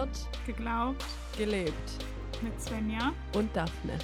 [0.00, 1.04] Gehört, geglaubt,
[1.36, 1.74] gelebt.
[2.40, 3.12] mit Svenja.
[3.34, 3.98] Und Daphne.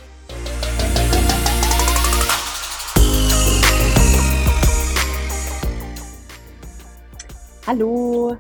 [7.67, 8.37] Hallo,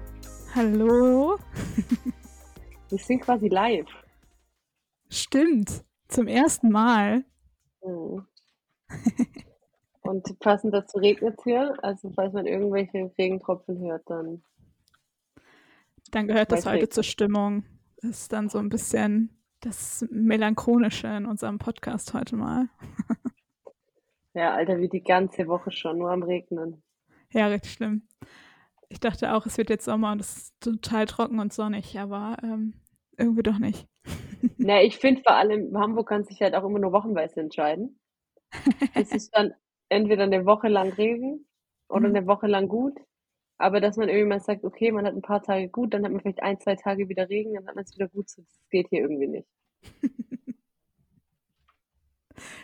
[0.54, 1.38] Hallo.
[2.90, 3.86] wir sind quasi live.
[5.08, 5.82] Stimmt.
[6.08, 7.24] Zum ersten Mal.
[7.82, 8.26] Mhm.
[10.02, 11.74] Und passend dazu regnet es hier.
[11.82, 14.42] Also falls man irgendwelche Regentropfen hört, dann
[16.10, 17.64] Dann gehört das heute zur Stimmung.
[18.02, 22.68] Das ist dann so ein bisschen das Melancholische in unserem Podcast heute mal.
[24.34, 26.82] ja, Alter, wie die ganze Woche schon, nur am Regnen.
[27.32, 28.06] Ja, richtig schlimm.
[28.88, 32.36] Ich dachte auch, es wird jetzt Sommer und es ist total trocken und sonnig, aber
[32.42, 32.74] ähm,
[33.18, 33.88] irgendwie doch nicht.
[34.58, 37.98] Na, ich finde vor allem, Hamburg kann sich halt auch immer nur wochenweise entscheiden.
[38.94, 39.52] Es ist dann
[39.88, 41.46] entweder eine Woche lang Regen
[41.88, 42.16] oder Mhm.
[42.16, 42.94] eine Woche lang gut.
[43.58, 46.12] Aber dass man irgendwie mal sagt, okay, man hat ein paar Tage gut, dann hat
[46.12, 48.28] man vielleicht ein, zwei Tage wieder Regen, dann hat man es wieder gut.
[48.28, 49.48] So, Das geht hier irgendwie nicht.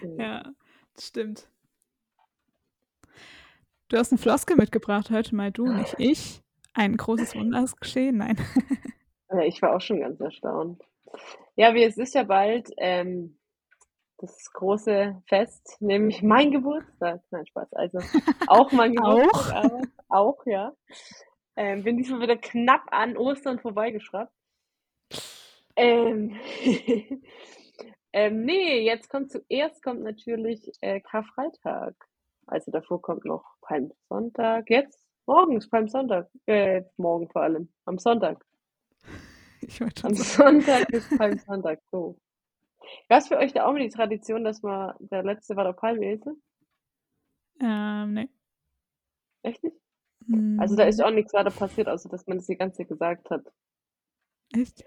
[0.03, 0.21] Mhm.
[0.21, 0.53] Ja,
[0.95, 1.49] das stimmt.
[3.89, 6.43] Du hast einen Floskel mitgebracht heute mal, du, nicht ich.
[6.75, 8.19] Ein großes Wunder ist geschehen.
[8.19, 8.37] Nein.
[9.35, 10.83] Ja, ich war auch schon ganz erstaunt.
[11.57, 13.39] Ja, wie es ist ja bald ähm,
[14.23, 17.21] das große Fest, nämlich mein Geburtstag.
[17.31, 17.73] Nein, Spaß.
[17.73, 17.99] Also
[18.47, 20.73] auch mein Geburtstag, aber auch, ja.
[21.57, 24.33] Ähm, bin diesmal wieder knapp an Ostern vorbeigeschraubt.
[25.77, 26.39] Ähm,
[28.13, 31.95] ähm, nee, jetzt kommt zuerst kommt natürlich äh, Karfreitag.
[32.47, 34.71] Also davor kommt noch Palmsonntag.
[34.71, 36.31] Jetzt morgens Palmsonntag.
[36.47, 37.73] Äh, morgen vor allem.
[37.85, 38.45] Am Sonntag.
[40.03, 40.15] Am.
[40.15, 42.17] Sonntag ist Palmsonntag, so.
[43.09, 46.37] Gab's für euch da auch mal die Tradition, dass man, der letzte war der Palmesel?
[47.61, 48.29] Ähm, nee.
[49.43, 49.77] Echt nicht?
[50.59, 53.29] Also da ist auch nichts weiter passiert, außer dass man das die ganze Zeit gesagt
[53.31, 53.45] hat.
[54.55, 54.85] Echt?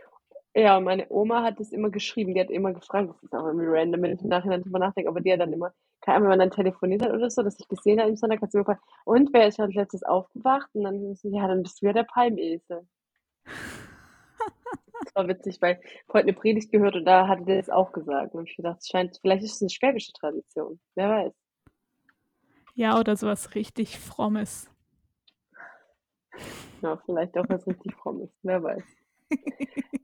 [0.55, 3.67] Ja, meine Oma hat das immer geschrieben, die hat immer gefragt, das ist auch irgendwie
[3.67, 6.37] random, wenn ich im Nachhinein drüber nachdenke, aber die hat dann immer, keine Ahnung, wenn
[6.37, 8.63] man dann telefoniert hat oder so, dass ich gesehen habe im Sonntag, hat sie immer
[8.63, 10.69] gefragt, und wer ist als letztes aufgewacht?
[10.73, 12.87] Und dann so, ja, dann bist du ja der Palmesel.
[15.03, 17.91] Das war witzig, weil ich heute eine Predigt gehört und da hatte der das auch
[17.91, 18.33] gesagt.
[18.33, 20.79] Und ich gedacht, es scheint, vielleicht ist es eine schwäbische Tradition.
[20.95, 21.33] Wer weiß.
[22.75, 24.69] Ja, oder sowas richtig Frommes.
[26.81, 28.29] Ja, vielleicht auch was richtig frommes.
[28.43, 28.83] Wer weiß.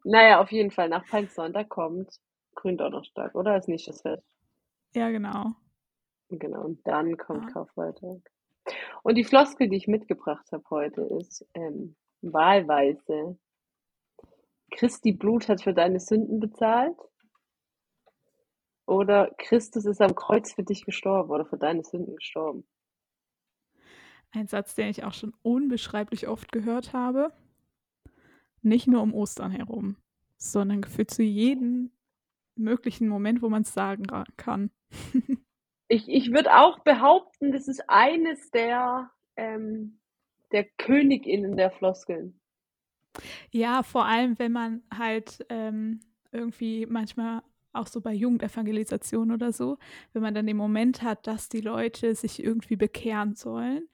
[0.04, 2.10] Naja, auf jeden Fall, nach Palmsonntag kommt
[2.56, 3.58] Gründonnerstag, oder?
[3.58, 4.26] Ist nicht das Fest.
[4.94, 5.52] Ja, genau.
[6.30, 7.52] Genau, und dann kommt Ah.
[7.54, 8.20] Karfreitag.
[9.04, 13.38] Und die Floskel, die ich mitgebracht habe heute, ist ähm, wahlweise.
[14.72, 16.98] Christi Blut hat für deine Sünden bezahlt.
[18.86, 22.66] Oder Christus ist am Kreuz für dich gestorben oder für deine Sünden gestorben.
[24.32, 27.32] Ein Satz, den ich auch schon unbeschreiblich oft gehört habe.
[28.62, 29.98] Nicht nur um Ostern herum,
[30.38, 31.92] sondern gefühlt zu jedem
[32.56, 34.06] möglichen Moment, wo man es sagen
[34.38, 34.72] kann.
[35.94, 40.00] Ich, ich würde auch behaupten, das ist eines der, ähm,
[40.54, 42.40] der KönigInnen der Floskeln.
[43.52, 46.00] Ja, vor allem, wenn man halt ähm,
[46.32, 47.42] irgendwie manchmal
[47.74, 49.78] auch so bei Jugendevangelisation oder so,
[50.14, 53.88] wenn man dann den Moment hat, dass die Leute sich irgendwie bekehren sollen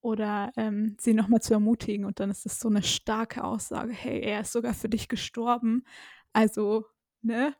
[0.00, 4.20] oder ähm, sie nochmal zu ermutigen und dann ist das so eine starke Aussage, hey,
[4.20, 5.84] er ist sogar für dich gestorben.
[6.32, 6.86] Also,
[7.22, 7.54] ne,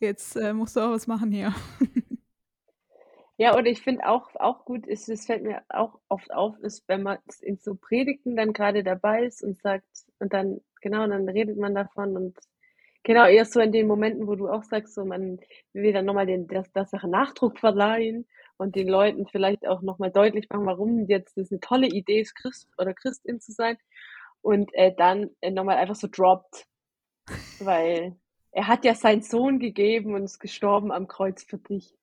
[0.00, 1.54] jetzt äh, musst du auch was machen hier.
[3.38, 6.88] Ja, und ich finde auch, auch gut ist, es fällt mir auch oft auf, ist,
[6.88, 9.86] wenn man in so Predigten dann gerade dabei ist und sagt,
[10.18, 12.38] und dann, genau, dann redet man davon und
[13.02, 15.38] genau, erst so in den Momenten, wo du auch sagst, so man
[15.74, 18.26] will dann nochmal den, der, der Sache Nachdruck verleihen
[18.56, 22.34] und den Leuten vielleicht auch nochmal deutlich machen, warum jetzt das eine tolle Idee ist,
[22.36, 23.76] Christ oder Christin zu sein
[24.40, 26.66] und äh, dann äh, nochmal einfach so droppt,
[27.60, 28.16] weil
[28.52, 31.94] er hat ja seinen Sohn gegeben und ist gestorben am Kreuz für dich.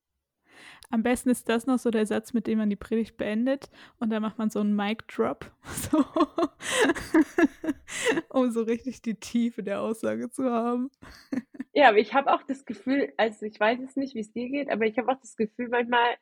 [0.89, 3.69] Am besten ist das noch so der Satz, mit dem man die Predigt beendet
[3.99, 6.05] und dann macht man so einen Mic Drop, so,
[8.29, 10.91] um so richtig die Tiefe der Aussage zu haben.
[11.73, 14.49] Ja, aber ich habe auch das Gefühl, also ich weiß es nicht, wie es dir
[14.49, 16.17] geht, aber ich habe auch das Gefühl manchmal,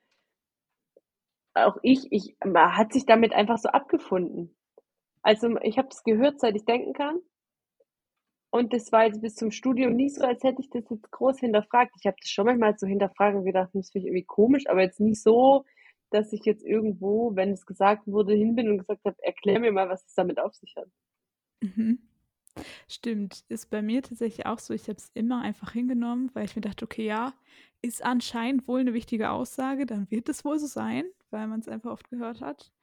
[1.53, 4.55] auch ich, ich, man hat sich damit einfach so abgefunden.
[5.21, 7.19] Also ich habe das gehört, seit ich denken kann.
[8.51, 11.39] Und das war jetzt bis zum Studium nie so, als hätte ich das jetzt groß
[11.39, 11.93] hinterfragt.
[11.99, 14.81] Ich habe das schon manchmal so hinterfragt und gedacht, das finde ich irgendwie komisch, aber
[14.81, 15.65] jetzt nicht so,
[16.09, 19.71] dass ich jetzt irgendwo, wenn es gesagt wurde, hin bin und gesagt habe, erklär mir
[19.71, 20.89] mal, was es damit auf sich hat.
[21.61, 21.99] Mhm.
[22.89, 24.73] Stimmt, ist bei mir tatsächlich auch so.
[24.73, 27.33] Ich habe es immer einfach hingenommen, weil ich mir dachte, okay, ja,
[27.81, 31.69] ist anscheinend wohl eine wichtige Aussage, dann wird es wohl so sein, weil man es
[31.69, 32.73] einfach oft gehört hat.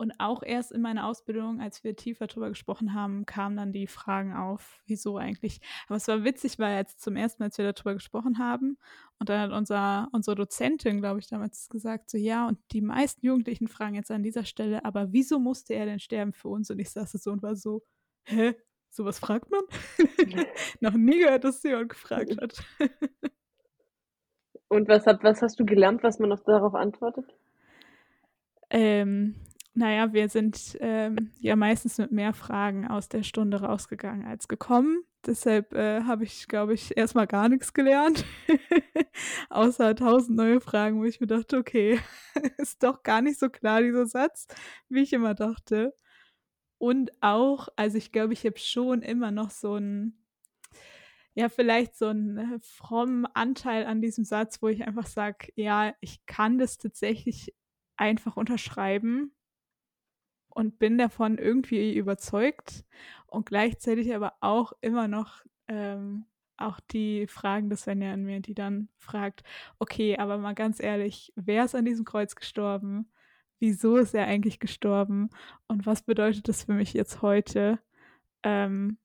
[0.00, 3.86] Und auch erst in meiner Ausbildung, als wir tiefer darüber gesprochen haben, kamen dann die
[3.86, 5.60] Fragen auf, wieso eigentlich.
[5.88, 8.78] Aber es war witzig, weil jetzt zum ersten Mal, als wir darüber gesprochen haben,
[9.18, 13.26] und dann hat unser, unsere Dozentin, glaube ich, damals gesagt, so ja, und die meisten
[13.26, 16.70] Jugendlichen fragen jetzt an dieser Stelle, aber wieso musste er denn sterben für uns?
[16.70, 17.82] Und ich saß so und war so,
[18.24, 18.54] hä?
[18.88, 19.60] Sowas fragt man?
[20.80, 22.64] Noch nie gehört, dass jemand gefragt hat.
[24.68, 27.26] und was, hat, was hast du gelernt, was man noch darauf antwortet?
[28.70, 29.34] Ähm,
[29.80, 35.04] naja, wir sind ähm, ja meistens mit mehr Fragen aus der Stunde rausgegangen als gekommen.
[35.24, 38.26] Deshalb äh, habe ich, glaube ich, erstmal gar nichts gelernt.
[39.48, 41.98] Außer tausend neue Fragen, wo ich mir dachte, okay,
[42.58, 44.48] ist doch gar nicht so klar, dieser Satz,
[44.90, 45.96] wie ich immer dachte.
[46.76, 50.26] Und auch, also ich glaube, ich habe schon immer noch so ein,
[51.32, 55.94] ja, vielleicht so einen äh, frommen Anteil an diesem Satz, wo ich einfach sage, ja,
[56.00, 57.54] ich kann das tatsächlich
[57.96, 59.32] einfach unterschreiben
[60.50, 62.84] und bin davon irgendwie überzeugt
[63.26, 66.26] und gleichzeitig aber auch immer noch ähm,
[66.60, 69.42] auch die Fragen des Svenja an mir, die dann fragt,
[69.78, 73.10] okay, aber mal ganz ehrlich, wer ist an diesem Kreuz gestorben?
[73.58, 75.30] Wieso ist er eigentlich gestorben?
[75.68, 77.78] Und was bedeutet das für mich jetzt heute?
[78.42, 78.98] Ähm,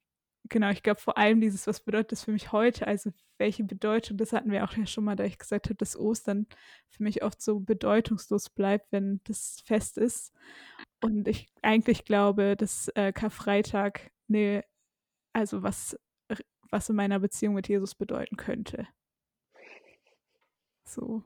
[0.50, 2.88] genau, ich glaube vor allem dieses, was bedeutet das für mich heute?
[2.88, 5.98] Also welche Bedeutung, das hatten wir auch ja schon mal, da ich gesagt habe, dass
[5.98, 6.48] Ostern
[6.90, 10.34] für mich oft so bedeutungslos bleibt, wenn das Fest ist.
[11.02, 14.64] Und ich eigentlich glaube, dass äh, Karfreitag ne,
[15.34, 16.00] also was,
[16.70, 18.88] was in meiner Beziehung mit Jesus bedeuten könnte.
[20.86, 21.24] So.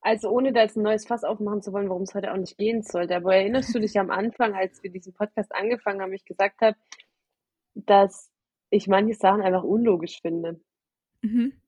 [0.00, 2.58] Also ohne da jetzt ein neues Fass aufmachen zu wollen, worum es heute auch nicht
[2.58, 3.16] gehen sollte.
[3.16, 6.76] Aber erinnerst du dich am Anfang, als wir diesen Podcast angefangen haben, ich gesagt habe,
[7.74, 8.30] dass
[8.70, 10.60] ich manche Sachen einfach unlogisch finde.
[11.22, 11.60] Mhm.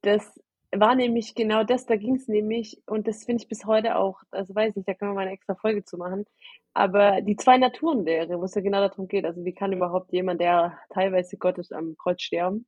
[0.00, 0.40] Das
[0.80, 4.22] war nämlich genau das, da ging es nämlich, und das finde ich bis heute auch,
[4.30, 6.24] also weiß nicht, da können wir mal eine extra Folge zu machen,
[6.72, 10.40] aber die zwei Naturenlehre, wo es ja genau darum geht, also wie kann überhaupt jemand,
[10.40, 12.66] der teilweise Gott ist, am Kreuz sterben?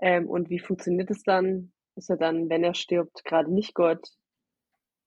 [0.00, 1.72] Ähm, und wie funktioniert es dann?
[1.94, 4.08] Ist er dann, wenn er stirbt, gerade nicht Gott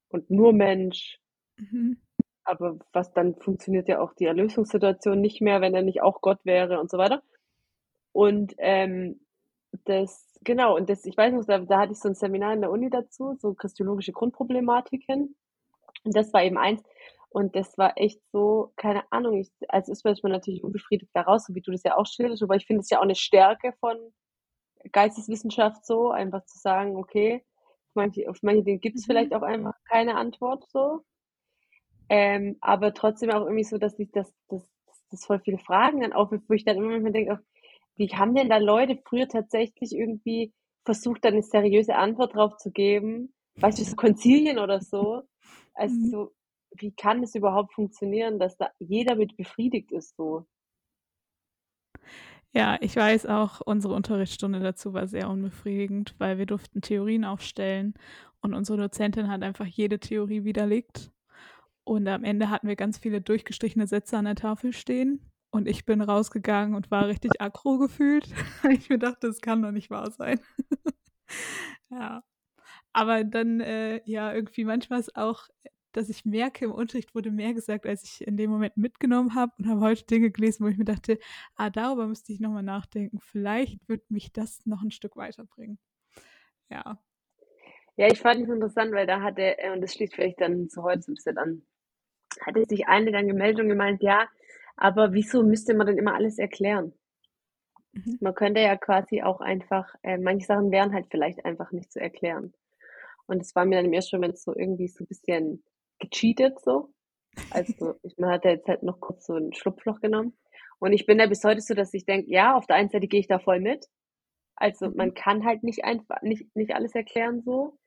[0.09, 1.19] und nur Mensch?
[1.57, 1.97] Mhm.
[2.43, 6.39] Aber was dann funktioniert ja auch die Erlösungssituation nicht mehr, wenn er nicht auch Gott
[6.43, 7.23] wäre und so weiter.
[8.11, 9.19] Und ähm,
[9.85, 12.61] das, genau, und das, ich weiß noch, da, da hatte ich so ein Seminar in
[12.61, 15.35] der Uni dazu, so christologische Grundproblematiken.
[16.03, 16.83] Und das war eben eins.
[17.29, 21.55] Und das war echt so, keine Ahnung, ich, als ist man natürlich unbefriedigt daraus, so
[21.55, 23.97] wie du das ja auch schilderst, aber ich finde es ja auch eine Stärke von
[24.91, 27.43] Geisteswissenschaft so, einfach zu sagen, okay,
[27.89, 29.11] auf manche, auf manche Dinge gibt es mhm.
[29.11, 31.01] vielleicht auch einfach keine Antwort so.
[32.07, 34.65] Ähm, aber trotzdem auch irgendwie so, dass ich das, das,
[35.11, 37.39] das voll viele Fragen dann aufwirft, wo ich dann immer manchmal denke,
[37.95, 40.53] wie haben denn da Leute früher tatsächlich irgendwie
[40.85, 43.33] versucht, dann eine seriöse Antwort drauf zu geben?
[43.55, 45.23] Weißt du, so Konzilien oder so?
[45.73, 46.09] Also, mhm.
[46.09, 46.31] so,
[46.77, 50.45] wie kann es überhaupt funktionieren, dass da jeder mit befriedigt ist so?
[52.51, 57.95] Ja, ich weiß auch, unsere Unterrichtsstunde dazu war sehr unbefriedigend, weil wir durften Theorien aufstellen
[58.39, 61.11] und unsere Dozentin hat einfach jede Theorie widerlegt.
[61.83, 65.19] Und am Ende hatten wir ganz viele durchgestrichene Sätze an der Tafel stehen.
[65.55, 68.27] Und ich bin rausgegangen und war richtig aggro gefühlt.
[68.69, 70.41] ich mir dachte, das kann doch nicht wahr sein.
[71.89, 72.25] ja.
[72.91, 75.47] Aber dann, äh, ja, irgendwie manchmal ist auch,
[75.93, 79.53] dass ich merke, im Unterricht wurde mehr gesagt, als ich in dem Moment mitgenommen habe
[79.57, 81.19] und habe heute Dinge gelesen, wo ich mir dachte,
[81.55, 83.21] ah, darüber müsste ich nochmal nachdenken.
[83.21, 85.79] Vielleicht wird mich das noch ein Stück weiterbringen.
[86.69, 87.01] Ja.
[87.95, 90.83] Ja, ich fand es interessant, weil da hatte, äh, und das schließt vielleicht dann zu
[90.83, 91.61] heute so ein bisschen an,
[92.41, 94.27] hatte sich eine dann gemeldet und gemeint, ja,
[94.75, 96.93] aber wieso müsste man denn immer alles erklären?
[97.93, 98.17] Mhm.
[98.19, 101.99] Man könnte ja quasi auch einfach, äh, manche Sachen wären halt vielleicht einfach nicht zu
[101.99, 102.53] erklären.
[103.27, 105.63] Und es war mir dann im ersten Moment so irgendwie so ein bisschen
[105.99, 106.93] gecheatet so.
[107.51, 110.37] Also ich, man hat ja jetzt halt noch kurz so ein Schlupfloch genommen.
[110.79, 113.07] Und ich bin da bis heute so, dass ich denke, ja, auf der einen Seite
[113.07, 113.87] gehe ich da voll mit.
[114.55, 115.13] Also man mhm.
[115.13, 117.77] kann halt nicht einfach, nicht, nicht alles erklären so.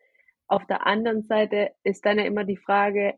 [0.46, 3.14] Auf der anderen Seite ist dann ja immer die Frage,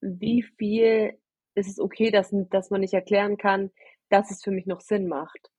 [0.00, 1.16] wie viel
[1.54, 3.70] ist es okay, dass, dass man nicht erklären kann,
[4.08, 5.50] dass es für mich noch Sinn macht.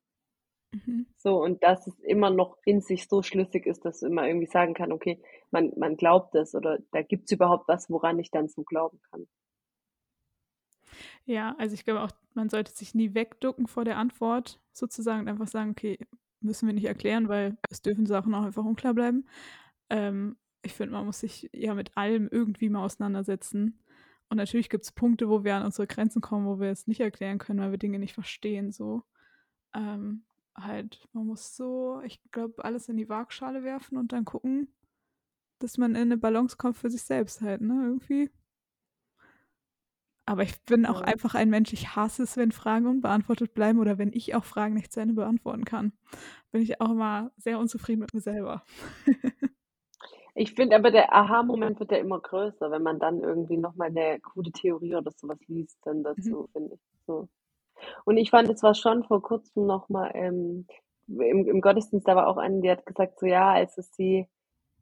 [0.74, 1.08] Mhm.
[1.18, 4.74] So, und dass es immer noch in sich so schlüssig ist, dass man irgendwie sagen
[4.74, 5.22] kann, okay,
[5.52, 9.00] man, man glaubt es oder da gibt es überhaupt was, woran ich dann so glauben
[9.12, 9.28] kann.
[11.26, 15.28] Ja, also ich glaube auch, man sollte sich nie wegducken vor der Antwort sozusagen und
[15.30, 15.98] einfach sagen, okay,
[16.42, 19.26] müssen wir nicht erklären, weil es dürfen Sachen auch einfach unklar bleiben.
[19.90, 23.80] Ähm, ich finde, man muss sich ja mit allem irgendwie mal auseinandersetzen.
[24.34, 27.00] Und natürlich gibt es Punkte, wo wir an unsere Grenzen kommen, wo wir es nicht
[27.02, 28.72] erklären können, weil wir Dinge nicht verstehen.
[28.72, 29.04] So
[29.76, 30.24] ähm,
[30.56, 34.74] halt, man muss so, ich glaube, alles in die Waagschale werfen und dann gucken,
[35.60, 38.32] dass man in eine Balance kommt für sich selbst halt, ne, irgendwie.
[40.26, 41.06] Aber ich bin auch Ja.
[41.06, 44.74] einfach ein Mensch, ich hasse es, wenn Fragen unbeantwortet bleiben oder wenn ich auch Fragen
[44.74, 45.94] nicht zu Ende beantworten kann.
[46.52, 48.66] Bin ich auch immer sehr unzufrieden mit mir selber.
[50.38, 53.92] Ich finde aber, der Aha-Moment wird ja immer größer, wenn man dann irgendwie noch mal
[53.92, 56.36] 'ne coole Theorie oder so was liest dann Mhm.
[56.36, 57.28] dazu, finde ich, so.
[58.06, 60.68] Und ich fand, es war schon vor Kurzem noch mal, ähm,
[61.08, 64.28] im im Gottesdienst, da war auch eine, die hat gesagt so, ja, also sie,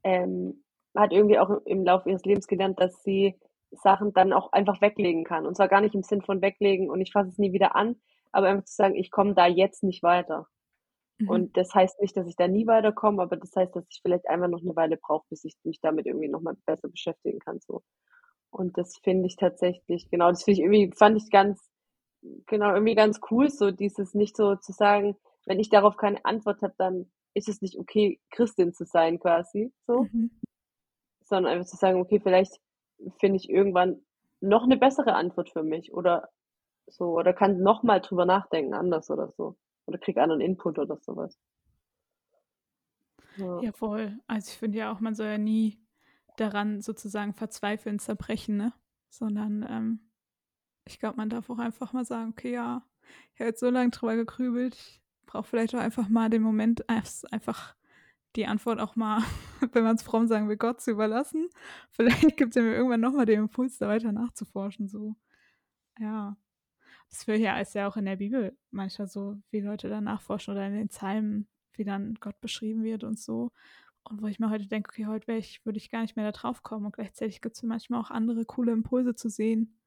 [0.04, 0.64] ähm,
[0.96, 3.38] hat irgendwie auch im Laufe ihres Lebens gelernt, dass sie
[3.72, 5.46] Sachen dann auch einfach weglegen kann.
[5.46, 7.96] Und zwar gar nicht im Sinn von weglegen und ich fasse es nie wieder an,
[8.32, 10.48] aber einfach zu sagen: „Ich komme da jetzt nicht weiter.“
[11.22, 11.44] Mhm.
[11.44, 14.28] Und das heißt nicht, dass ich da nie weiterkomme, aber das heißt, dass ich vielleicht
[14.28, 17.60] einfach noch 'ne Weile brauche, bis ich mich damit irgendwie noch mal besser beschäftigen kann
[17.60, 17.82] so.
[18.50, 21.60] Und das finde ich tatsächlich genau, das finde ich irgendwie fand ich ganz
[22.48, 26.62] genau, irgendwie ganz cool, so dieses nicht so zu sagen: „Wenn ich darauf keine Antwort
[26.62, 30.10] habe, dann ist es nicht okay, Christin zu sein“, quasi so.
[30.12, 30.30] Mhm.
[31.28, 32.60] Sondern einfach zu sagen: „Okay, vielleicht
[33.20, 34.04] finde ich irgendwann
[34.40, 36.28] noch 'ne bessere Antwort für mich oder
[36.88, 40.98] so oder kann noch mal drüber nachdenken anders oder so oder kriege anderen Input oder
[40.98, 41.38] so was.“
[43.36, 43.62] Ja.
[43.62, 44.18] Ja, voll.
[44.26, 45.78] Also, ich finde ja auch, man soll ja nie
[46.36, 48.72] daran sozusagen verzweifeln, zerbrechen, ne?
[49.10, 50.00] Sondern, ähm,
[50.86, 52.86] ich glaube, man darf auch einfach mal sagen: „Okay, ja,
[53.34, 56.84] ich habe jetzt so lange drüber gegrübelt, ich brauche vielleicht auch einfach mal den Moment,
[56.88, 57.76] es einfach
[58.36, 59.22] die Antwort auch mal,
[59.72, 61.48] wenn man's fromm sagen will, Gott zu überlassen.
[61.92, 65.16] Vielleicht gibt er mir irgendwann noch mal den Impuls, da weiter nachzuforschen so.“
[66.00, 66.36] Ja.
[67.12, 70.54] Das will ja ist ja auch in der Bibel manchmal so, wie Leute da nachforschen
[70.54, 73.50] oder in den Psalmen, wie dann Gott beschrieben wird und so.
[74.04, 76.32] Und wo ich mir heute denke: „Okay, heute ich würde ich gar nicht mehr da
[76.32, 79.78] drauf kommen.“ Und gleichzeitig gibt's manchmal auch andere coole Impulse zu sehen.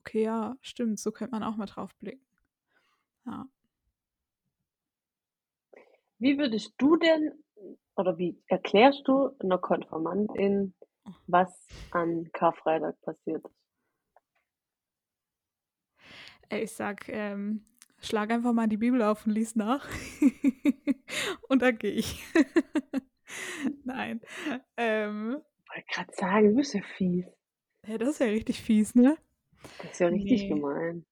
[0.00, 2.24] Okay, ja, stimmt, so könnte man auch mal drauf blicken.
[3.26, 3.48] Ja.
[6.20, 7.44] Wie würdest du denn
[7.96, 10.74] oder wie erklärst du 'ner Konfirmandin,
[11.28, 11.50] was
[11.90, 13.54] an Karfreitag passiert ist?
[16.50, 17.64] Ich sage, ähm,
[18.00, 19.86] schlag einfach mal die Bibel auf und lies nach
[21.48, 22.24] und dann gehe ich.
[23.84, 24.20] Nein,
[24.76, 27.24] ähm Wollte grad sagen, du bist ja fies.
[27.86, 29.16] Ja, das ist ja richtig fies, ne?
[29.78, 30.48] Das ist ja richtig Ne.
[30.48, 31.06] gemein.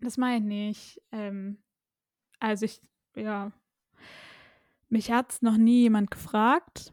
[0.00, 1.02] Das meine ich nicht.
[1.12, 1.62] Ähm,
[2.40, 2.80] also, ich
[3.16, 3.52] ja
[4.90, 6.92] mich hat's noch nie jemand gefragt.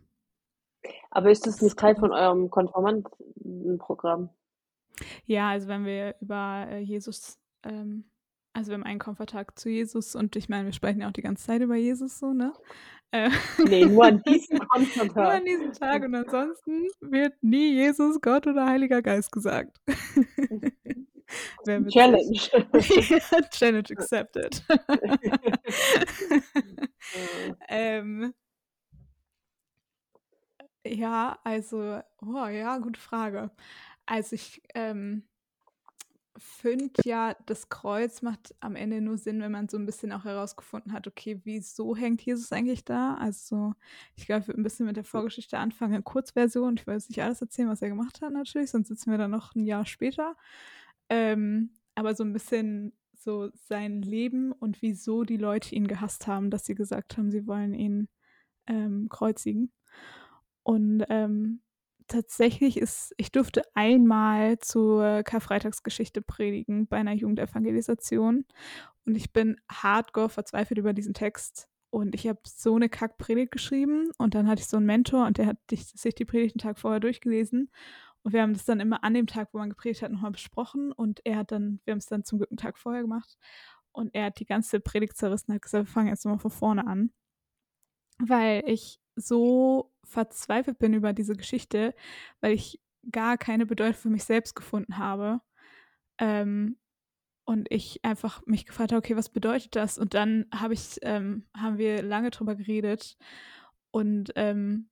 [1.10, 4.29] Aber ist das nicht Teil von eurem Konfirmandenprogramm?
[5.25, 8.05] Ja, also, wenn wir über, äh, Jesus ähm,
[8.53, 11.22] also, wir haben einen Konfertag zu Jesus und ich meine, wir sprechen ja auch die
[11.22, 12.53] ganze Zeit über Jesus so, ne?
[13.12, 13.29] Äh,
[13.69, 15.39] Ne, nur an diesem nur Konfertag.
[15.39, 19.77] an diesem Tag und ansonsten wird nie Jesus, Gott oder Heiliger Geist gesagt.
[21.65, 22.39] Challenge.
[22.53, 24.63] Ja, Challenge accepted.
[24.69, 24.77] Ja.
[27.67, 28.34] Ähm
[30.86, 33.50] ja, also oh ja, gute Frage.
[34.05, 35.24] Also, ich, ähm,
[36.38, 40.25] finde ja, das Kreuz macht am Ende nur Sinn, wenn man so 'n bisschen auch
[40.25, 43.74] herausgefunden hat: „Okay, wieso hängt Jesus eigentlich da?“ Also,
[44.15, 46.75] ich glaube, ich würde 'n bisschen mit der Vorgeschichte anfangen Kurzversion.
[46.77, 49.27] Ich will jetzt nicht alles erzählen, was er gemacht hat natürlich, sonst sitzen wir da
[49.27, 50.36] noch 'n Jahr später.
[51.10, 56.50] Ähm, aber so 'n bisschen so sein Leben und wieso die Leute ihn gehasst haben,
[56.51, 58.08] dass sie gesagt haben, sie wollen ihn,
[58.68, 59.72] ähm, kreuzigen.
[60.63, 61.62] Und, ähm,
[62.07, 68.45] tatsächlich ist ich durfte einmal zur Karfreitagsgeschichte predigen bei 'ner Jugendevangelisation
[69.05, 74.12] und ich bin hardcore verzweifelt über diesen Text und ich habe so 'ne Kack-Predigt geschrieben
[74.19, 76.79] und dann hatte ich so 'n Mentor und der hat sich die Predigt 'n Tag
[76.79, 77.71] vorher durchgelesen
[78.24, 80.31] und wir haben das dann immer an dem Tag, wo man gepredigt hat, noch mal
[80.31, 83.38] besprochen und er hat dann wir haben's dann zum Glück 'n Tag vorher gemacht
[83.93, 86.51] und er hat die ganze Predigt zerrissen, hat gesagt: „Wir fangen jetzt noch mal von
[86.51, 87.12] vorne an.“
[88.19, 91.95] Weil ich so verzweifelt bin über diese Geschichte,
[92.41, 92.81] weil ich
[93.12, 95.41] gar keine Bedeutung für mich selbst gefunden habe.
[96.19, 96.77] Ähm,
[97.45, 101.48] und ich einfach mich gefragt habe: „Okay, was bedeutet das?“ Und dann habe ich ähm,
[101.57, 103.17] haben wir lange drüber geredet
[103.91, 104.89] und, ähm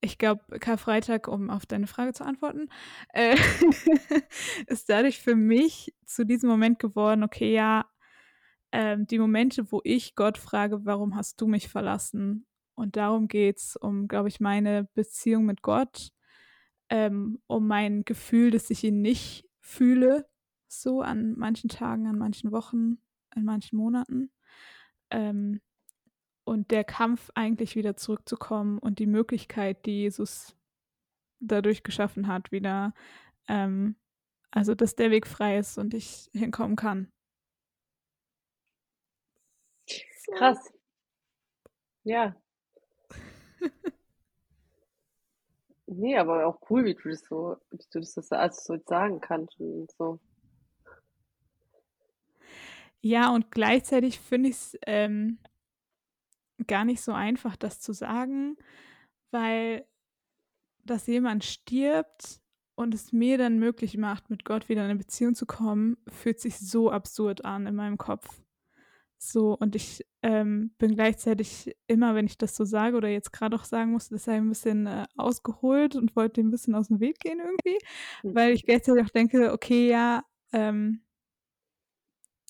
[0.00, 2.68] ich glaube, Karfreitag, um auf deine Frage zu antworten,
[3.12, 3.36] äh,
[4.66, 7.86] ist dadurch für mich zu diesem Moment geworden, okay, ja,
[8.72, 13.76] ähm, die Momente, wo ich Gott frage: „Warum hast du mich verlassen?“ Und darum geht's,
[13.76, 16.10] um, glaube ich, meine Beziehung mit Gott,
[16.88, 20.28] ähm, um mein Gefühl, dass ich ihn nicht fühle,
[20.68, 22.98] so an manchen Tagen, an manchen Wochen,
[23.34, 24.30] in manchen Monaten.
[25.10, 25.60] Ähm,
[26.44, 30.56] und der Kampf, eigentlich wieder zurückzukommen und die Möglichkeit, die Jesus
[31.40, 32.94] dadurch geschaffen hat, wieder
[33.48, 33.96] ähm,
[34.52, 37.10] also, dass der Weg frei ist und ich hinkommen kann.
[40.36, 40.72] Krass.
[42.04, 42.41] Ja.
[45.88, 49.20] Ne, aber auch cool, wie du das so wie du das so also, so sagen
[49.20, 50.20] kannst und so.
[53.04, 55.38] Ja, und gleichzeitig finde ich's, ähm
[56.68, 58.56] gar nicht so einfach, das zu sagen,
[59.30, 59.86] weil
[60.84, 62.40] dass jemand stirbt
[62.74, 66.40] und es mir dann möglich macht, mit Gott wieder in 'ne Beziehung zu kommen, fühlt
[66.40, 68.41] sich so absurd an in meinem Kopf.
[69.24, 73.54] So, und ich, ähm, bin gleichzeitig immer, wenn ich das so sage oder jetzt grad
[73.54, 76.98] auch sagen musste, das sei 'n bisschen, äh, ausgeholt und wollte dem 'n bisschen aus'm
[76.98, 77.78] Weg gehen irgendwie,
[78.24, 81.02] weil ich gleichzeitig auch denke: „Okay, ja, ähm“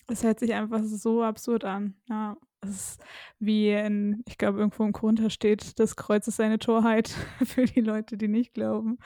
[0.07, 2.37] es hört sich einfach so absurd an, ja.
[2.63, 3.03] Es ist
[3.39, 7.09] wie in ich glaube, irgendwo im Korinther steht: „Das Kreuz ist eine Torheit
[7.45, 8.97] für die Leute, die nicht glauben,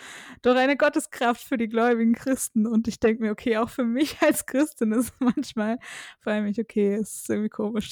[0.44, 4.18] doch eine Gotteskraft für die gläubigen Christen.“ Und ich denke mir: „Okay, auch für mich
[4.22, 5.80] als Christin ist manchmal
[6.22, 7.90] frage ich mich: „Okay, es ist irgendwie komisch.“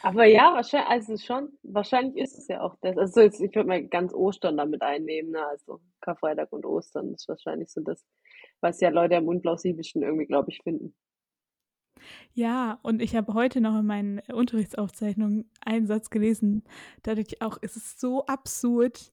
[0.00, 2.96] Aber ja, wahrschei also schon wahrscheinlich ist es ja auch das.
[2.96, 5.46] Also, jetzt ich würde mal ganz Ostern da mit einnehmen, ne?
[5.46, 8.04] Also, Karfreitag und Ostern ist wahrscheinlich so das,
[8.60, 10.94] was ja Leute am unplausibelsten irgendwie, glaube ich, finden.
[12.34, 16.62] Ja, und ich habe heute noch in meinen Unterrichtsaufzeichnungen einen Satz gelesen,
[17.02, 19.12] da dachte ich auch: „Es ist so absurd.“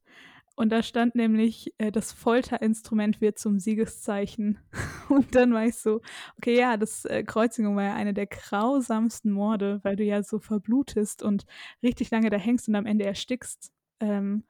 [0.55, 4.59] Und da stand nämlich, äh: „Das Folterinstrument wird zum Siegeszeichen.“
[5.09, 6.01] Und dann war ich so:
[6.37, 10.39] „Okay, ja, das, äh Kreuzigung war ja eine der grausamsten Morde, weil du ja so
[10.39, 11.45] verblutest und
[11.83, 13.71] richtig lange da hängst und am Ende erstickst.“
[14.01, 14.43] Ähm,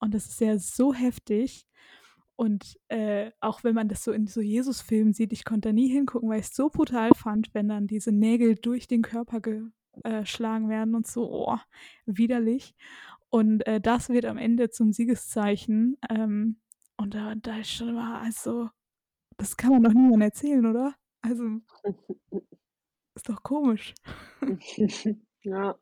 [0.00, 1.66] und das ist ja so heftig.
[2.36, 5.88] Und, äh, auch wenn man das so in so Jesusfilmen sieht, ich konnte da nie
[5.88, 9.62] hingucken, weil ich's so brutal fand, wenn dann diese Nägel durch den Körper ge
[10.04, 11.58] äh, werden und so, oh,
[12.04, 12.74] widerlich.
[13.30, 15.96] Und, äh, das wird am Ende zum Siegeszeichen.
[16.10, 16.60] Ähm,
[16.98, 18.70] und da da ich schon immer also,
[19.38, 20.94] das kann man doch niemandem erzählen, oder?
[21.22, 21.44] Also
[23.14, 23.94] ist doch komisch.
[25.42, 25.78] Ja.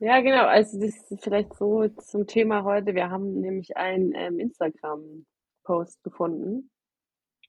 [0.00, 0.44] Ja, genau.
[0.46, 2.94] Also, das ist vielleicht so zum Thema heute.
[2.94, 6.70] Wir haben nämlich einen, ähm, Instagram-Post gefunden.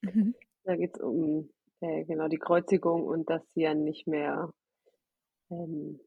[0.01, 0.35] Mhm.
[0.63, 4.51] Da geht's um, äh, genau, die Kreuzigung und dass sie ja nicht mehr,
[5.51, 5.99] ähm,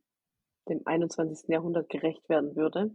[0.69, 1.53] dem 21.
[1.53, 2.93] Jahrhundert gerecht werden würde.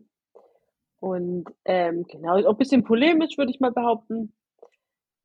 [1.00, 4.34] Und, ähm, genau, auch bisschen polemisch, würde ich mal behaupten.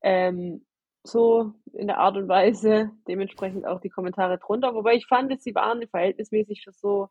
[0.03, 0.67] Ähm,
[1.05, 4.75] so in der Art und Weise, dementsprechend auch die Kommentare drunter.
[4.75, 7.09] Wobei ich fand, sie waren verhältnismäßig für so,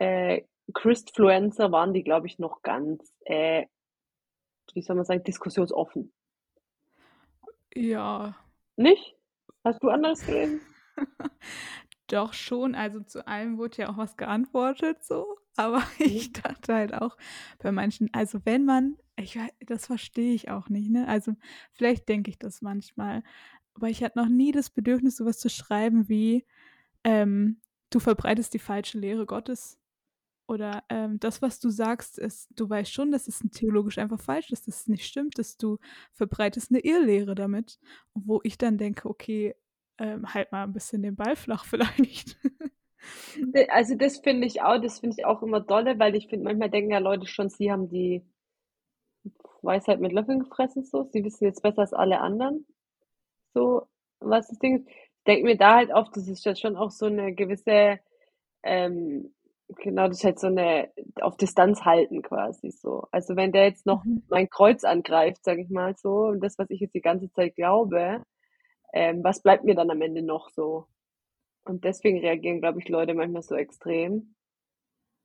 [0.00, 0.42] äh,
[0.74, 3.66] Christfluencer waren die, glaube ich, noch ganz, äh,
[4.74, 6.12] wie soll man sagen, diskussionsoffen.
[7.74, 8.34] Ja.
[8.76, 9.16] Nicht?
[9.64, 10.60] Hast du anderes gelesen?
[12.08, 16.06] Doch schon, also, zu allem wurde ja auch was geantwortet so, aber Mhm.
[16.06, 17.16] ich dachte halt auch
[17.60, 21.08] bei manchen also, wenn man ich das verstehe ich auch nicht, ne?
[21.08, 21.34] Also,
[21.72, 23.22] vielleicht denke ich das manchmal,
[23.74, 26.46] aber ich hatte noch nie das Bedürfnis, so was zu schreiben wie,
[27.04, 27.60] ähm:
[27.90, 29.79] „Du verbreitest die falsche Lehre Gottes.“
[30.50, 34.50] Oder, ähm: „Das, was du sagst, ist du weißt schon, dass es theologisch einfach falsch
[34.50, 35.78] ist, dass es nicht stimmt, dass du
[36.12, 37.78] verbreitest 'ne Irrlehre damit.“
[38.14, 39.54] Wo ich dann denke: „Okay,
[39.98, 42.36] ähm, halt mal 'n bisschen den Ball flach vielleicht.“
[43.54, 46.44] D also, das finde ich auch das finde ich auch immer dolle, weil ich finde,
[46.44, 48.22] manchmal denken ja Leute schon, sie haben die
[49.62, 51.04] Weisheit mit Löffeln gefressen so.
[51.04, 52.66] Sie wissen jetzt besser als alle anderen,
[53.54, 53.88] so,
[54.20, 54.88] was das Ding ist.
[54.88, 58.00] Ich denke mir da halt oft, das ist ja schon auch so 'ne gewisse,
[58.64, 59.34] ähm
[59.78, 63.04] genau, das ist halt so 'ne auf Distanz halten quasi so.
[63.12, 64.22] Also, wenn der jetzt noch Mhm.
[64.28, 67.56] mein Kreuz angreift, sage ich mal so, und das, was ich jetzt die ganze Zeit
[67.56, 68.22] glaube,
[68.94, 70.86] ähm, was bleibt mir dann am Ende noch so?
[71.64, 74.34] Und deswegen reagieren, glaube ich, Leute manchmal so extrem.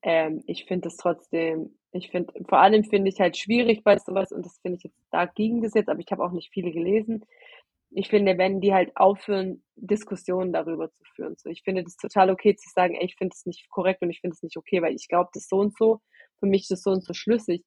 [0.04, 4.14] Ähm, ich finde das trotzdem ich finde vor allem finde ich halt schwierig bei so
[4.16, 6.52] was und das finde ich jetzt da ging das jetzt, aber ich habe auch nicht
[6.54, 7.26] viele gelesen.
[7.92, 11.50] Ich finde, wenn die halt aufhören, Diskussionen darüber zu führen, so.
[11.50, 14.22] Ich finde das total okay zu sagen: „Ey, ich finde es nicht korrekt und ich
[14.22, 16.00] finde es nicht okay, weil ich glaube das so und so.
[16.40, 17.64] Für mich ist das so und so schlüssig.“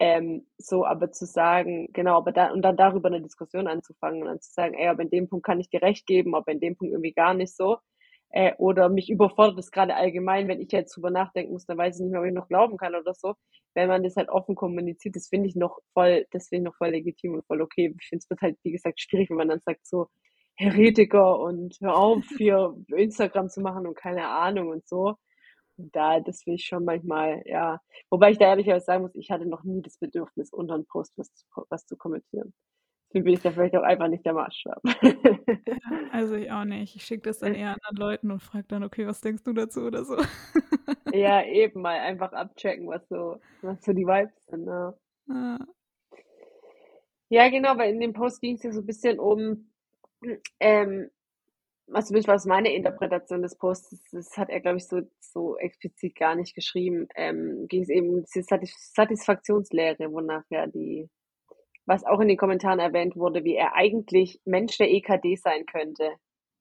[0.00, 4.28] Ähm, so, aber zu sagen genau, aber da und dann darüber 'ne Diskussion anzufangen und
[4.28, 6.60] dann zu sagen: „Ey, aber in dem Punkt kann ich dir recht geben, aber in
[6.60, 7.78] dem Punkt irgendwie gar nicht so.“
[8.36, 11.94] Äh, oder mich überfordert das grade allgemein, wenn ich jetzt drüber nachdenken muss, dann weiß
[11.96, 13.34] ich nicht mehr, ob ich noch glauben kann oder so.
[13.74, 16.76] Wenn man das halt offen kommuniziert, das finde ich noch voll das finde ich noch
[16.76, 17.94] voll legitim und voll okay.
[18.00, 20.08] Ich finde, es wird halt, wie gesagt, schwierig, wenn man dann sagt so:
[20.56, 25.14] „Heretiker und hör auf, hier Instagram zu machen und keine Ahnung“ und so.
[25.76, 27.80] Und da das finde ich schon manchmal ja.
[28.10, 31.14] Wobei ich da ehrlicherweise sagen muss, ich hatte noch nie das Bedürfnis, unter 'n Post
[31.18, 31.30] was
[31.70, 32.52] was zu kommentieren.
[33.14, 34.82] Deswegen bin ich da vielleicht auch einfach nicht der Maßstab.
[35.66, 36.96] Ja, also, ich auch nicht.
[36.96, 39.82] Ich schicke das dann eher anderen Leuten und frage dann: „Okay, was denkst du dazu?“
[39.82, 40.16] oder so.
[41.12, 44.94] Ja, eben mal einfach abchecken, was so was so die Vibes sind, ja.
[45.28, 45.58] Ja.
[47.30, 49.70] Ja, genau, weil in dem Post ging's ja so bisschen um,
[50.60, 51.10] ähm
[51.92, 56.16] also zumindest was meine Interpretation des Posts, das hat er, glaube ich, so, so explizit
[56.16, 61.08] gar nicht geschrieben, ähm, ging es eben um diese Satisfaktionslehre, wonach ja die,
[61.86, 66.14] was auch in den Kommentaren erwähnt wurde, wie er eigentlich Mensch der EKD sein könnte.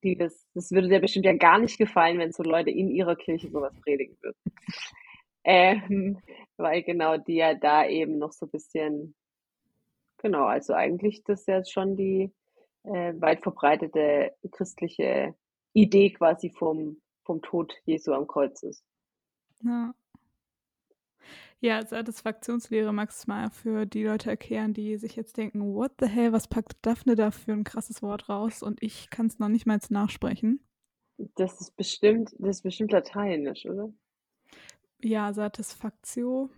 [0.04, 3.16] Die das, das würde dir bestimmt ja gar nicht gefallen, wenn so Leute in ihrer
[3.16, 4.38] Kirche sowas predigen würden.
[5.46, 6.20] Ähm,
[6.56, 9.14] weil genau die ja da eben noch so ein bisschen,
[10.20, 12.32] genau, also eigentlich das ja schon die
[12.84, 15.36] äh, weit verbreitete christliche
[15.74, 18.86] Idee quasi vom, vom Tod Jesu am Kreuz ist.
[19.64, 19.94] Ja.
[21.64, 26.08] Ja, Satisfaktionslehre magst du mal für die Leute erklären, die sich jetzt denken, what the
[26.08, 29.48] hell, was packt Daphne da für ein krasses Wort raus und ich kann es noch
[29.48, 30.60] nicht mal nachsprechen.
[31.36, 33.94] Das ist bestimmt, das ist bestimmt lateinisch, oder?
[35.02, 36.50] Ja, Satisfaktio.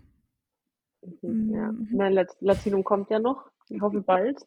[1.21, 1.71] Mhm, ja.
[1.71, 1.87] Mhm.
[1.91, 3.51] Nein, Latinum kommt ja noch.
[3.69, 4.41] Ich hoffe bald.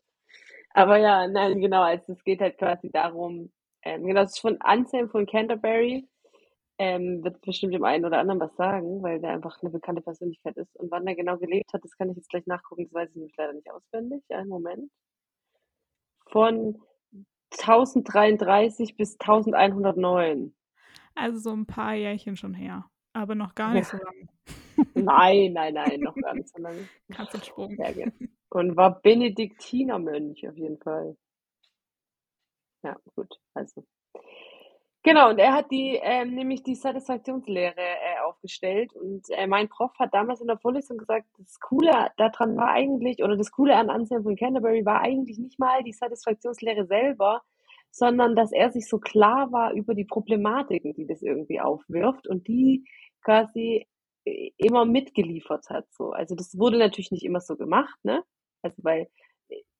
[0.71, 4.61] Aber ja, nein, genau, also es geht halt quasi darum, ähm, genau, das ist von
[4.61, 6.09] Anselm von Canterbury,
[6.79, 10.57] ähm, wird bestimmt dem einen oder anderen was sagen, weil der einfach eine bekannte Persönlichkeit
[10.57, 10.75] ist.
[10.77, 13.17] Und wann er genau gelebt hat, das kann ich jetzt gleich nachgucken, das weiß ich
[13.17, 14.23] nämlich leider nicht auswendig.
[14.31, 14.91] Einen Moment.
[16.27, 16.81] Von
[17.51, 20.55] 1033 bis 1109.
[21.15, 23.99] Also so ein paar Jährchen schon her, aber noch gar nicht ja.
[23.99, 24.29] so lange.
[24.95, 26.89] Nein, nein, nein, noch gar nicht so lange.
[27.11, 27.77] Kannst du Sprung.
[27.77, 28.13] Ja, gerne.
[28.49, 31.17] Und war Benediktinermönch auf jeden Fall.
[32.85, 33.85] Ja, gut, also.
[35.05, 38.93] Genau, und er hat die, ähm, nämlich die Satisfaktionslehre äh, aufgestellt.
[38.95, 43.23] Und äh, mein Prof hat damals in der Vorlesung gesagt, das Coole daran war eigentlich,
[43.23, 47.43] oder das Coole an Anselm von Canterbury war eigentlich nicht mal die Satisfaktionslehre selber,
[47.91, 52.49] sondern dass er sich so klar war über die Problematiken, die das irgendwie aufwirft und
[52.49, 52.85] die
[53.23, 53.87] quasi
[54.25, 55.87] äh, immer mitgeliefert hat.
[55.93, 56.11] So.
[56.11, 58.25] Also das wurde natürlich nicht immer so gemacht, ne?
[58.63, 59.09] Also weil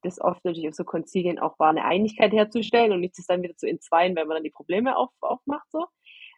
[0.03, 3.43] das oft natürlich auf so Konzilien auch war, eine Einigkeit herzustellen und nicht das dann
[3.43, 5.71] wieder zu entzweien, wenn man dann die Probleme auf, aufmacht.
[5.71, 5.87] So.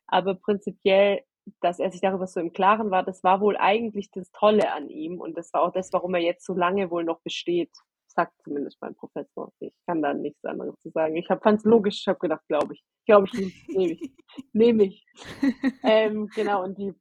[0.07, 1.23] Aber prinzipiell,
[1.61, 4.89] dass er sich darüber so im Klaren war, das war wohl eigentlich das Tolle an
[4.89, 7.71] ihm und das war auch das, warum er jetzt so lange wohl noch besteht,
[8.07, 9.53] sagt zumindest mein Professor.
[9.61, 11.17] Ich kann da nichts anderes zu sagen.
[11.17, 12.85] Ich fand es logisch, ich habe gedacht, glaube ich.
[13.07, 14.13] Glaube ich, nehme ich.
[14.53, 15.05] Nehme ich.
[15.85, 16.93] ähm, genau, und die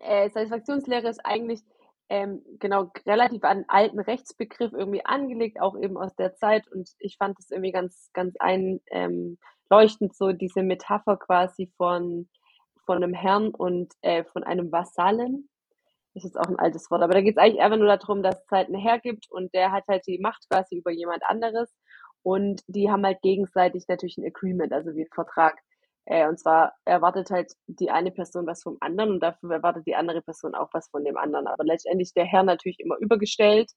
[0.00, 1.62] äh, Satisfaktionslehre ist eigentlich
[2.08, 6.66] ähm, genau relativ an alten Rechtsbegriff irgendwie angelegt, auch eben aus der Zeit.
[6.70, 12.28] Und ich fand es irgendwie ganz, ganz einleuchtend, so diese Metapher quasi von,
[12.84, 15.48] von einem Herrn und äh, von einem Vasallen.
[16.14, 18.42] Das ist auch ein altes Wort, aber da geht es eigentlich einfach nur darum, dass
[18.42, 21.70] es halt einen Herr gibt und der hat halt die Macht quasi über jemand anderes
[22.22, 25.60] und die haben halt gegenseitig natürlich ein Agreement, also wie ein Vertrag.
[26.06, 29.96] Äh, und zwar erwartet halt die eine Person was vom anderen und dafür erwartet die
[29.96, 31.46] andere Person auch was von dem anderen.
[31.46, 33.70] Aber letztendlich der Herr natürlich immer übergestellt.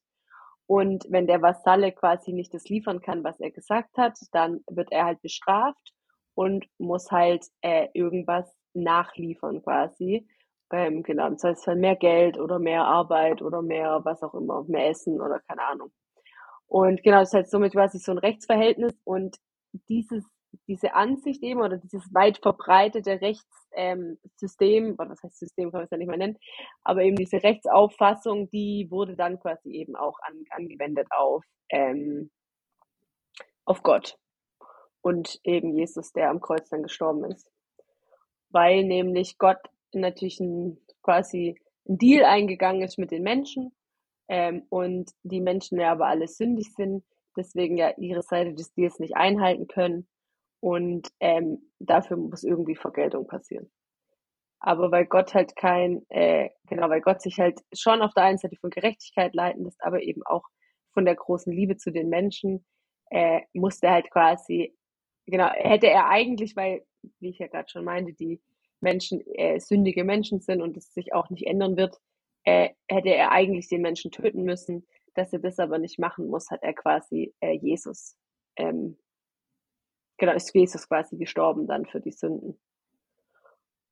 [0.68, 4.92] Und wenn der Vasalle quasi nicht das liefern kann, was er gesagt hat, dann wird
[4.92, 5.94] er halt bestraft
[6.36, 10.28] und muss halt äh, irgendwas nachliefern quasi.
[10.72, 14.90] Ähm, genau, das heißt mehr Geld oder mehr Arbeit oder mehr was auch immer, mehr
[14.90, 15.92] Essen oder keine Ahnung.
[16.68, 19.38] Und genau, das ist halt somit quasi so ein Rechtsverhältnis und
[19.90, 20.24] dieses
[20.68, 25.92] diese Ansicht eben oder dieses weit verbreitete Rechtssystem, ähm, was heißt System, kann man es
[25.92, 26.38] ja nicht mehr nennen,
[26.84, 32.32] aber eben diese Rechtsauffassung, die wurde dann quasi eben auch an, angewendet auf, ähm,
[33.66, 34.18] auf Gott
[35.02, 37.50] und eben Jesus, der am Kreuz dann gestorben ist.
[38.50, 39.60] Weil nämlich Gott
[39.94, 43.72] natürlich ein, quasi ein Deal eingegangen ist mit den Menschen
[44.28, 47.04] ähm, und die Menschen ja aber alle sündig sind,
[47.38, 50.08] deswegen ja ihre Seite des Deals nicht einhalten können
[50.60, 53.72] und ähm, dafür muss irgendwie Vergeltung passieren.
[54.60, 58.38] Aber weil Gott halt kein, äh, genau, weil Gott sich halt schon auf der einen
[58.38, 60.44] Seite von Gerechtigkeit leiten lässt, aber eben auch
[60.94, 62.66] von der großen Liebe zu den Menschen,
[63.10, 64.76] äh, musste halt quasi,
[65.26, 66.86] genau, hätte er eigentlich, weil,
[67.20, 68.42] wie ich ja gerade schon meinte, die
[68.82, 71.98] Menschen äh, sündige Menschen sind und es sich auch nicht ändern wird,
[72.44, 74.86] äh, hätte er eigentlich den Menschen töten müssen.
[75.16, 78.16] Dass er das aber nicht machen muss, hat er quasi äh, Jesus
[78.56, 78.98] ähm,
[80.20, 82.60] genau, ist Jesus quasi gestorben dann für die Sünden.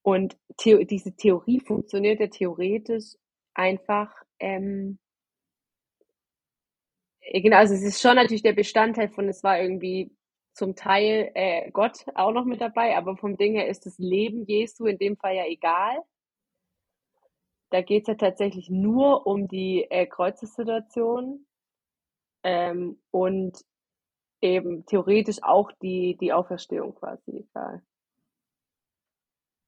[0.04, 3.16] Und The diese Theorie funktioniert ja theoretisch
[3.54, 4.10] einfach,
[4.40, 5.00] ähm,
[7.22, 10.12] äh, genau, also es ist schon natürlich der Bestandteil von, es war irgendwie
[10.54, 14.46] zum Teil äh, Gott auch noch mit dabei, aber vom Ding her ist das Leben
[14.46, 15.98] Jesu in dem Fall ja egal.
[17.70, 21.46] Da geht es ja tatsächlich nur um die äh, Kreuzessituation.
[22.44, 23.62] Ähm, und
[24.42, 27.82] eben theoretisch auch die, die Auferstehung quasi egal.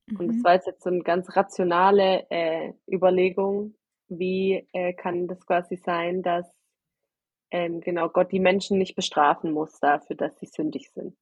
[0.08, 0.20] Mhm.
[0.20, 0.44] Und das mhm.
[0.44, 3.76] war jetzt so eine ganz rationale äh, Überlegung,
[4.08, 6.48] wie äh, kann das quasi sein, dass
[7.52, 11.16] ähm, genau Gott die Menschen nicht bestrafen muss dafür, dass sie sündig sind.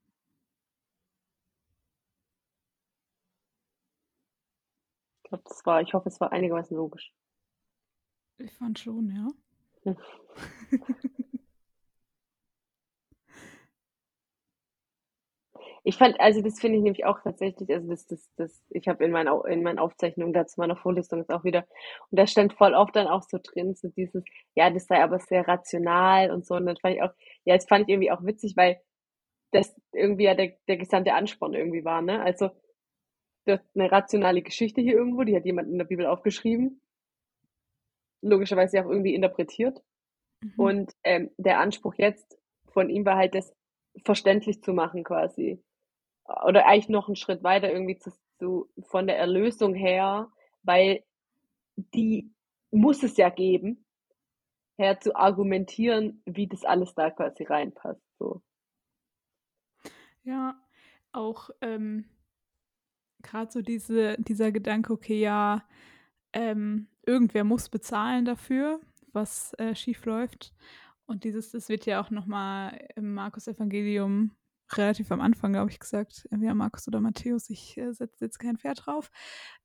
[5.23, 7.13] Ich glaube, das war, ich hoffe, es war einigermaßen logisch.
[8.37, 9.33] Ich fand schon,
[9.83, 9.93] ja.
[15.87, 19.05] Ich fand, also das finde ich nämlich auch tatsächlich, also das, das, das, ich habe
[19.05, 21.65] in meinen in meinen Aufzeichnungen dazu meiner Vorlesung jetzt auch wieder,
[22.11, 24.21] und da stand voll oft dann auch so drin, so dieses,
[24.53, 27.13] ja, das sei aber sehr rational und so, und dann fand ich auch,
[27.45, 28.81] ja, das fand ich irgendwie auch witzig, weil
[29.53, 32.21] das irgendwie ja der, der gesamte Ansporn irgendwie war, ne?
[32.21, 32.49] Also,
[33.45, 36.81] du hast eine rationale Geschichte hier irgendwo, die hat jemand in der Bibel aufgeschrieben,
[38.21, 39.81] logischerweise auch irgendwie interpretiert.
[40.41, 40.53] Mhm.
[40.57, 42.37] Und ähm, der Anspruch jetzt
[42.73, 43.55] von ihm war halt, das
[44.03, 45.63] verständlich zu machen quasi
[46.45, 50.29] oder eigentlich noch einen Schritt weiter irgendwie zu, zu, von der Erlösung her,
[50.63, 51.03] weil
[51.75, 52.31] die
[52.71, 53.85] muss es ja geben,
[54.77, 58.01] her zu argumentieren, wie das alles da quasi reinpasst.
[58.19, 58.41] So.
[60.23, 60.59] Ja,
[61.11, 62.05] auch ähm,
[63.23, 65.63] gerade so diese, dieser Gedanke, okay, ja,
[66.33, 68.79] ähm, irgendwer muss bezahlen dafür,
[69.13, 70.53] was äh, schief läuft.
[71.05, 74.31] Und dieses, das wird ja auch nochmal im Markus-Evangelium
[74.73, 78.57] relativ am Anfang, glaube ich, gesagt, entweder Markus oder Matthäus, ich äh, setze jetzt kein
[78.57, 79.11] Pferd drauf,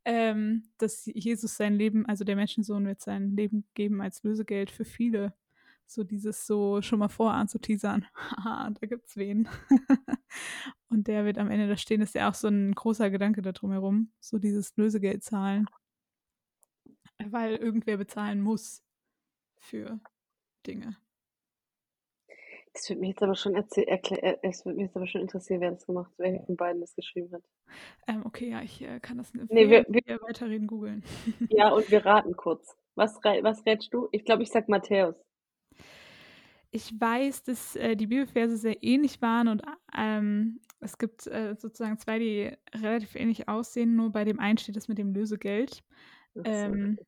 [0.05, 4.85] ähm, dass Jesus sein Leben, also der Menschensohn wird sein Leben geben als Lösegeld für
[4.85, 5.35] viele.
[5.87, 8.07] So dieses so schon mal vorahnen zu teasern.
[8.15, 9.49] Haha, da gibt's wen.
[10.89, 13.53] und der wird am Ende da stehen, ist ja auch so ein großer Gedanke da
[13.53, 14.11] drumherum.
[14.21, 15.67] So dieses Lösegeld zahlen.
[17.25, 18.83] Weil irgendwer bezahlen muss
[19.59, 20.01] für
[20.67, 20.97] Dinge.
[22.75, 25.73] Das würde mich jetzt aber schon erklären, es würde mich jetzt aber schon interessieren, wer
[25.73, 27.43] das gemacht hat, wer von beiden das geschrieben hat.
[28.07, 29.51] Ähm, okay, ja, ich äh, kann das nicht.
[29.51, 31.05] Nee, wir, wir, weiterreden googeln.
[31.51, 32.77] Ja, und wir raten kurz.
[32.95, 34.09] Was, was rätst du?
[34.13, 35.15] Ich glaube, ich sag Matthäus.
[36.71, 39.63] Ich weiß, dass äh, die Bibelverse sehr ähnlich waren und
[39.95, 44.77] ähm, es gibt äh, sozusagen zwei, die relativ ähnlich aussehen, nur bei dem einen steht
[44.77, 45.85] es mit dem Lösegeld.
[46.45, 46.99] Ähm,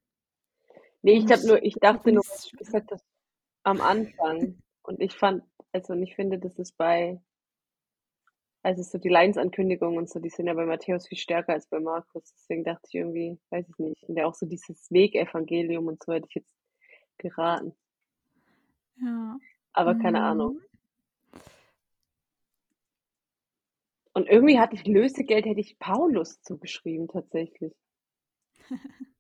[1.01, 3.03] nee, ich habe nur, ich dachte nur, ich gesagt das
[3.63, 4.59] am Anfang.
[4.87, 5.43] Und ich fand,
[5.75, 7.21] also ich finde, das ist bei,
[8.63, 11.81] also so die Leidensankündigungen und so, die sind ja bei Matthäus viel stärker als bei
[11.81, 12.33] Markus.
[12.37, 14.03] Deswegen dachte ich irgendwie, weiß ich nicht.
[14.05, 16.57] Und ja auch so dieses Wegevangelium und so hätte ich jetzt
[17.19, 17.75] geraten.
[19.03, 19.37] Ja.
[19.73, 20.25] Aber keine mhm.
[20.25, 20.61] Ahnung.
[24.13, 27.75] Und irgendwie hatte ich Lösegeld, hätte ich Paulus zugeschrieben, tatsächlich.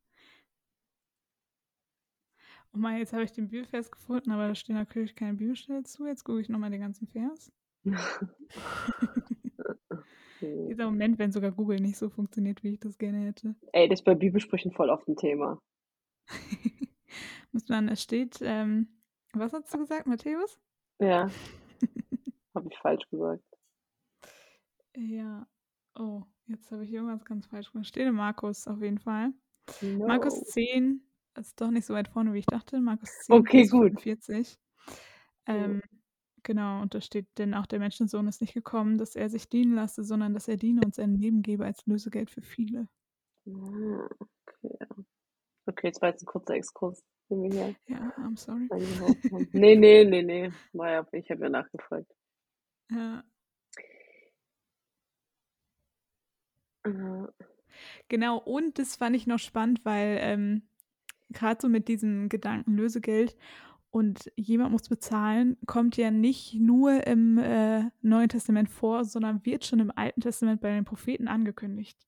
[2.74, 6.06] Oh mein, jetzt habe ich den Bibelvers gefunden, aber da stehen natürlich keine Bibelstelle zu.
[6.06, 7.52] Jetzt gucke ich nochmal den ganzen Vers.
[10.40, 13.54] Dieser Moment, wenn sogar Google nicht so funktioniert, wie ich das gerne hätte.
[13.72, 15.62] Ey, das ist bei Bibelsprüchen voll oft ein Thema.
[17.52, 18.88] Muss man, es steht, ähm,
[19.32, 20.58] was hast du gesagt, Matthäus?
[21.00, 21.30] Ja.
[22.54, 23.44] habe ich falsch gesagt.
[24.96, 25.46] Ja.
[25.96, 27.86] Oh, jetzt habe ich irgendwas ganz falsch gemacht.
[27.86, 29.32] Steht in Markus auf jeden Fall.
[29.80, 30.08] No.
[30.08, 31.00] Markus 10,
[31.36, 32.80] ist doch nicht so weit vorne, wie ich dachte.
[32.80, 34.00] Markus 10, okay, gut.
[34.00, 34.58] 45.
[35.46, 35.82] Ähm,
[36.42, 39.74] genau, und da steht, denn auch der Menschensohn ist nicht gekommen, dass er sich dienen
[39.74, 42.88] lasse, sondern dass er diene und sein Leben gebe als Lösegeld für viele.
[43.46, 44.76] Ah, okay.
[45.66, 47.02] Okay, jetzt war jetzt ein kurzer Exkurs.
[47.30, 48.68] Den wir hier ja, I'm sorry.
[49.52, 50.52] nee, nee, nee, nee.
[50.72, 52.10] War ja, ich habe ja nachgefragt.
[52.90, 53.24] Ja.
[58.08, 60.68] Genau, und das fand ich noch spannend, weil ähm,
[61.30, 63.36] gerade so mit diesem Gedanken Lösegeld
[63.90, 69.64] und jemand muss bezahlen, kommt ja nicht nur im äh, Neuen Testament vor, sondern wird
[69.64, 72.04] schon im Alten Testament bei den Propheten angekündigt.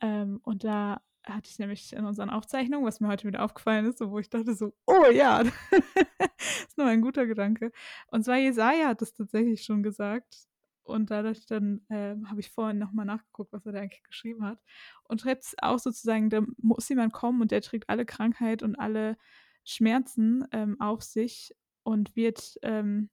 [0.00, 4.00] Ähm, und da hatte ich nämlich in unseren Aufzeichnungen, was mir heute wieder aufgefallen ist,
[4.00, 7.70] wo ich dachte so, oh ja, das ist nur ein guter Gedanke.
[8.08, 10.47] Und zwar Jesaja hat es tatsächlich schon gesagt,
[10.88, 14.60] und dadurch dann äh, habe ich vorhin nochmal nachgeguckt, was er da eigentlich geschrieben hat.
[15.04, 18.76] Und schreibt es auch sozusagen, da muss jemand kommen und der trägt alle Krankheit und
[18.76, 19.16] alle
[19.64, 23.10] Schmerzen ähm, auf sich und wird, ähm,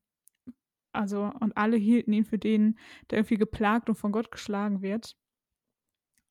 [0.93, 5.17] also, und alle hielten ihn für den, der irgendwie geplagt und von Gott geschlagen wird.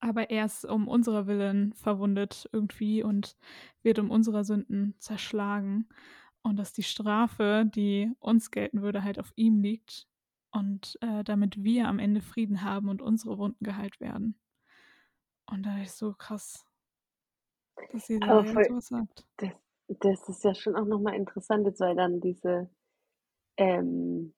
[0.01, 3.37] Aber er ist um unserer Willen verwundet irgendwie und
[3.83, 5.89] wird um unserer Sünden zerschlagen.
[6.43, 10.07] Und dass die Strafe, die uns gelten würde, halt auf ihm liegt
[10.55, 14.39] und äh, damit wir am Ende Frieden haben und unsere Wunden geheilt werden.
[15.51, 16.65] Und da ist so krass,
[17.93, 19.27] dass sie da sowas sagt.
[19.37, 19.51] Das,
[19.89, 22.71] das ist ja schon auch nochmal interessant, jetzt, weil dann diese,
[23.57, 24.33] ähm,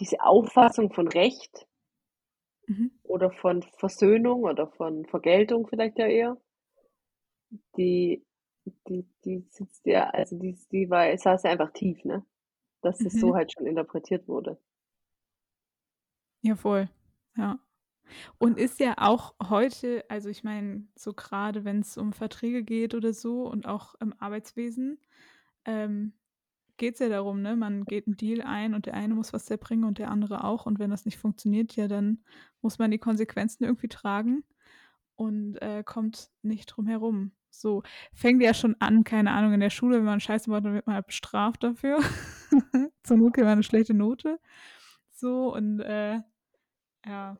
[0.00, 1.68] diese Auffassung von Recht
[2.66, 2.90] mhm.
[3.02, 6.40] oder von Versöhnung oder von Vergeltung vielleicht ja eher,
[7.76, 8.24] die,
[8.88, 12.24] die, die sitzt ja, also die, die war, saß ja einfach tief, ne?
[12.80, 13.18] Dass das mhm.
[13.18, 14.58] so halt schon interpretiert wurde.
[16.44, 16.88] Ja, voll.
[17.36, 17.58] Ja.
[18.38, 23.12] Und ist ja auch heute also, ich meine, so grade wenn's um Verträge geht oder
[23.14, 25.00] so und auch im Arbeitswesen,
[25.66, 26.14] ähm,
[26.78, 29.84] geht's ja darum, ne, man geht 'n Deal ein und der eine muss was erbringen
[29.84, 30.66] und der andere auch.
[30.66, 32.24] Und wenn das nicht funktioniert, ja, dann
[32.62, 34.44] muss man die Konsequenzen irgendwie tragen
[35.16, 37.32] und, äh, kommt nicht drum herum.
[37.50, 37.82] So,
[38.14, 40.86] fängt ja schon an, keine Ahnung, in der Schule, wenn man Scheiße baut, dann wird
[40.88, 42.00] man halt bestraft dafür.
[43.04, 44.40] Zur Not kriegt man 'ne schlechte Note.
[45.20, 46.20] So und, äh,
[47.06, 47.38] ja.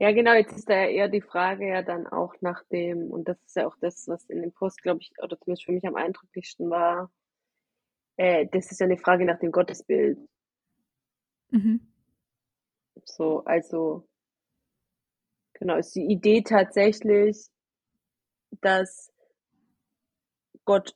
[0.00, 3.26] Ja, genau, jetzt ist da ja eher die Frage ja dann auch nach dem und
[3.28, 5.86] das ist ja auch das, was in dem Post, glaube ich oder zumindest für mich
[5.86, 7.10] am eindrücklichsten war
[8.18, 10.18] äh, das ist ja 'ne Frage nach dem Gottesbild.
[11.52, 11.86] Mhm.
[13.04, 14.06] So, also
[15.60, 17.46] genau, ist die Idee tatsächlich,
[18.62, 19.10] dass
[20.66, 20.92] Gott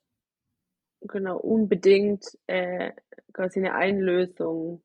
[1.03, 2.93] genau, unbedingt, äh,
[3.33, 4.83] quasi 'ne Einlösung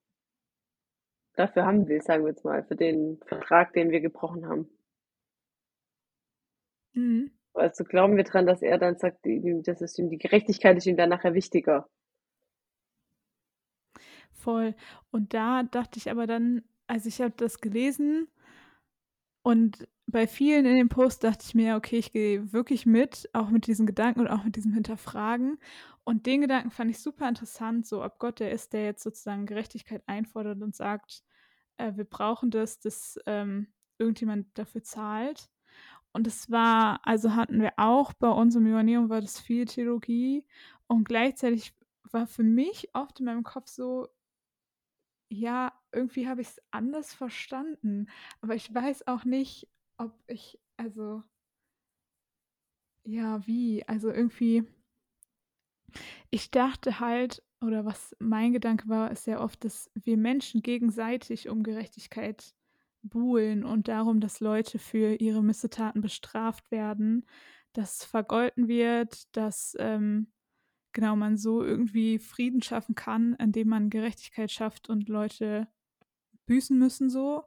[1.38, 4.70] dafür haben will, sagen wir jetzt mal, für den Vertrag, den wir gebrochen haben.
[6.96, 7.36] Mhm.
[7.56, 9.20] Also, glauben wir dran, dass er dann sagt,
[9.66, 11.88] das ist ihm die Gerechtigkeit ist ihm dann nachher wichtiger.
[14.34, 14.76] Voll.
[15.12, 18.28] Und da dachte ich aber dann also, ich habe das gelesen
[19.46, 23.50] und bei vielen in dem Post dachte ich mir: „Okay, ich gehe wirklich mit, auch
[23.52, 25.60] mit diesen Gedanken und auch mit diesem Hinterfragen.“
[26.06, 29.46] Und den Gedanken fand ich super interessant, so ob Gott der ist, der jetzt sozusagen
[29.48, 31.24] Gerechtigkeit einfordert und sagt,
[31.78, 33.68] äh: „Wir brauchen das, dass, ähm,
[34.00, 35.50] irgendjemand dafür zahlt.“
[36.14, 40.46] Und das war also, hatten wir auch bei uns im Johanneum war das viel Theologie
[40.88, 41.74] und gleichzeitig
[42.12, 44.08] war für mich oft in meinem Kopf so
[45.40, 48.08] ja, irgendwie habe ich's anders verstanden,
[48.42, 49.68] aber ich weiß auch nicht,
[49.98, 51.24] ob ich also
[53.04, 53.84] ja, wie?
[53.88, 54.64] Also, irgendwie
[56.30, 61.50] ich dachte halt oder was mein Gedanke war, ist sehr oft, dass wir Menschen gegenseitig
[61.50, 62.54] um Gerechtigkeit
[63.02, 67.26] buhlen und darum, dass Leute für ihre Missetaten bestraft werden,
[67.74, 70.28] dass vergolten wird, dass, ähm,
[70.96, 75.68] genau, man so irgendwie Frieden schaffen kann, indem man Gerechtigkeit schafft und Leute
[76.48, 77.44] büßen müssen so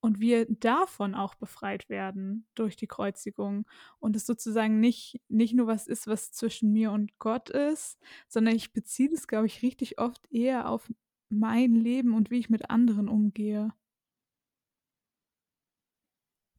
[0.00, 3.66] und wir davon auch befreit werden durch die Kreuzigung
[4.00, 8.56] und es sozusagen nicht nicht nur was ist, was zwischen mir und Gott ist, sondern
[8.56, 10.90] ich beziehe das, glaube ich, richtig oft eher auf
[11.30, 13.72] mein Leben und wie ich mit anderen umgehe.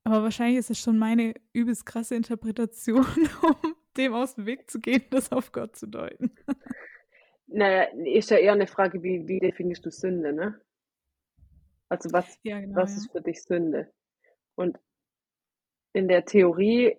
[0.06, 3.06] Aber wahrscheinlich ist es schon meine übelst krasse Interpretation,
[3.42, 6.32] um dem aus dem Weg zu gehen, das auf Gott zu deuten.
[7.48, 10.62] Na ja, ist ja eher 'ne Frage, wie wie definierst du Sünde, ne?
[11.92, 12.98] Also, was Ja, genau, was ja.
[12.98, 13.92] ist für dich Sünde?
[14.56, 14.80] Und
[15.96, 16.98] in der Theorie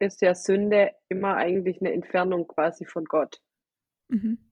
[0.00, 3.38] ist ja Sünde immer eigentlich 'ne Entfernung quasi von Gott.
[4.10, 4.44] Mhm.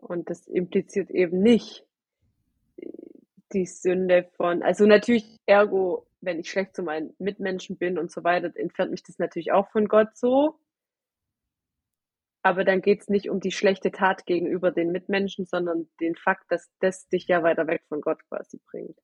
[0.00, 1.84] Und das impliziert eben nicht
[3.52, 8.24] die Sünde von also, natürlich ergo, wenn ich schlecht zu meinen Mitmenschen bin und so
[8.24, 10.58] weiter, entfernt mich das natürlich auch von Gott so.
[12.44, 16.70] Aber dann geht's nicht um die schlechte Tat gegenüber den Mitmenschen, sondern den Fakt, dass
[16.80, 18.98] das dich ja weiter weg von Gott quasi bringt.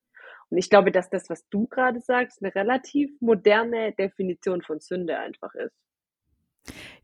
[0.51, 5.18] Und ich glaube, dass das, was du grade sagst, 'ne relativ moderne Definition von Sünde
[5.18, 5.70] einfach ist.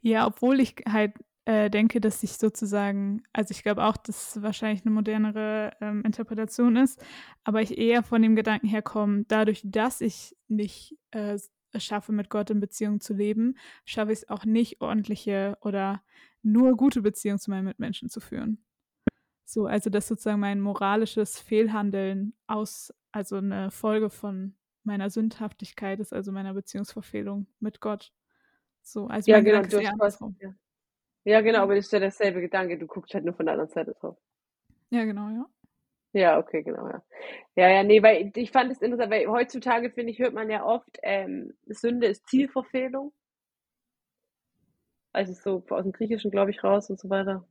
[0.07, 1.15] Ja, obwohl ich halt,
[1.47, 6.77] äh, denke, dass ich sozusagen also, ich glaube auch, dass wahrscheinlich 'ne modernere, ähm, Interpretation
[6.77, 7.03] ist,
[7.43, 12.31] aber ich eher von dem Gedanken herkomme, dadurch, dass ich nicht, äh, es schaffe, mit
[12.31, 16.03] Gott in Beziehung zu leben, schaffe ich's auch nicht, ordentliche oder
[16.43, 18.65] nur gute Beziehungen zu meinen Mitmenschen zu führen.
[19.47, 26.13] So, also, dass sozusagen mein moralisches Fehlhandeln aus also, 'ne Folge von meiner Sündhaftigkeit ist,
[26.15, 28.13] also, meiner Beziehungsverfehlung mit Gott.
[28.83, 30.55] So, also, Ja, genau, du hast ja.
[31.25, 32.79] Ja, genau, aber das ist ja derselbe Gedanke.
[32.79, 34.17] Du guckst halt nur von der anderen Seite drauf.
[34.93, 35.47] Ja, genau, ja.
[36.15, 37.03] Ja, okay, genau, ja.
[37.57, 40.65] Ja, ja, ne, weil ich fand es interessant, weil heutzutage, finde ich, hört man ja
[40.65, 43.13] oft, ähm, Sünde ist Zielverfehlung.
[45.15, 47.47] Also, so aus'm Griechischen, glaube ich, raus und so weiter.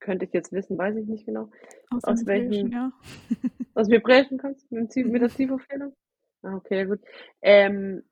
[0.00, 1.50] Könnte ich jetzt wissen, weiß ich nicht genau,
[1.90, 2.92] aus Hebräischen, welchem ja.
[3.74, 5.94] aus'm Hebräischen kommt's mit dem Ziel mit der Zielverfehlung?
[6.42, 7.00] Ah, okay, gut.
[7.42, 8.04] Ähm,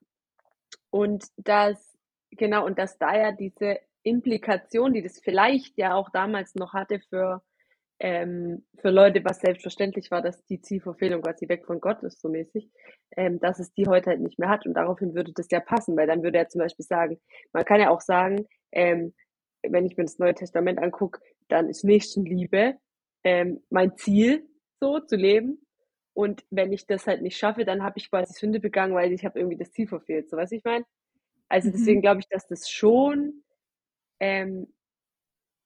[0.91, 1.97] und dass
[2.31, 7.01] genau, und dass da ja diese Implikation, die das vielleicht ja auch damals noch hatte
[7.09, 7.43] für
[8.01, 12.29] ähm, für Leute, was selbstverständlich war, dass die Zielverfehlung quasi weg von Gott ist so
[12.29, 12.71] mäßig,
[13.17, 15.97] ähm, dass es die heute halt nicht mehr hat und daraufhin würde das ja passen,
[15.97, 17.19] weil dann würde er zum Beispiel sagen
[17.53, 19.15] man kann ja auch sagen, ähm,
[19.63, 22.77] wenn ich mir das Neue Testament angucke, dann ist Nächstenliebe,
[23.25, 24.47] ähm, mein Ziel,
[24.81, 25.61] so zu leben.
[26.15, 29.25] Und wenn ich das halt nicht schaffe, dann habe ich quasi Sünde begangen, weil ich
[29.25, 30.31] habe irgendwie das Ziel verfehlt.
[30.31, 30.85] So, wie ich meine?
[31.49, 32.03] Also, deswegen Mhm.
[32.03, 33.45] glaube ich, dass das schon,
[34.21, 34.69] ähm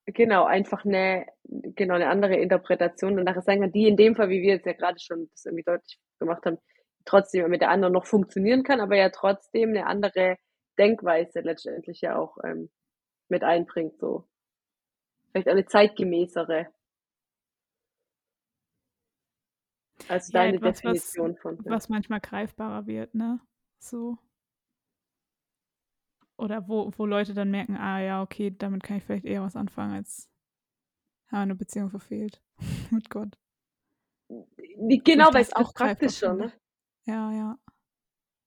[0.07, 4.29] genau, einfach eine, genau, eine andere Interpretation und nachher sagen wir, die in dem Fall,
[4.29, 6.59] wie wir jetzt ja gerade schon das irgendwie deutlich gemacht haben,
[7.05, 10.37] trotzdem mit der anderen noch funktionieren kann, aber ja trotzdem eine andere
[10.79, 12.71] Denkweise letztendlich ja auch ähm,
[13.29, 14.27] mit einbringt, so.
[15.31, 16.67] Vielleicht eine zeitgemäßere.
[20.09, 21.71] Also Ja, deine etwas, was, Definition von, ja.
[21.71, 23.41] was manchmal greifbarer wird, ne?
[23.79, 24.19] So.
[26.41, 29.57] Oder wo, wo Leute dann merken, ah ja, okay, damit kann ich vielleicht eher was
[29.57, 30.27] anfangen, als
[31.31, 32.41] ja, eine Beziehung verfehlt
[32.91, 33.37] mit Gott.
[34.29, 36.51] Genau, weil es auch praktischer, ne?
[37.05, 37.59] Ja, ja.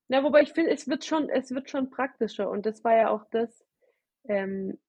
[0.07, 3.09] Ja, wobei ich finde, es wird schon, es wird schon praktischer und das war ja
[3.09, 3.63] auch das,
[4.27, 4.79] ähm,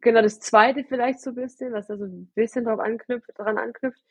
[0.00, 3.58] genau das Zweite vielleicht so ein bisschen, was da so ein bisschen drauf anknüpft, dran
[3.58, 4.02] anknüpft,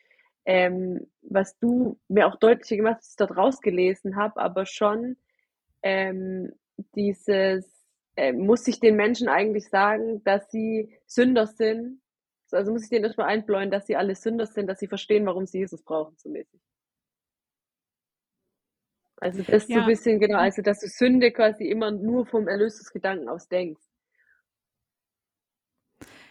[0.46, 5.18] ähm, was du mir auch deutlicher gemacht hast, dort rausgelesen habe, aber schon
[5.82, 6.54] ähm,
[6.96, 7.66] dieses,
[8.16, 12.02] äh, muss ich den Menschen eigentlich sagen, dass sie Sünder sind?
[12.52, 15.46] Also muss ich denen erstmal einbläuen, dass sie alle Sünder sind, dass sie verstehen, warum
[15.46, 16.62] sie Jesus brauchen, so mäßig.
[19.22, 22.48] Also das so ein Ja, bisschen, genau, also dass du Sünde quasi immer nur vom
[22.48, 23.82] Erlösungsgedanken aus denkst.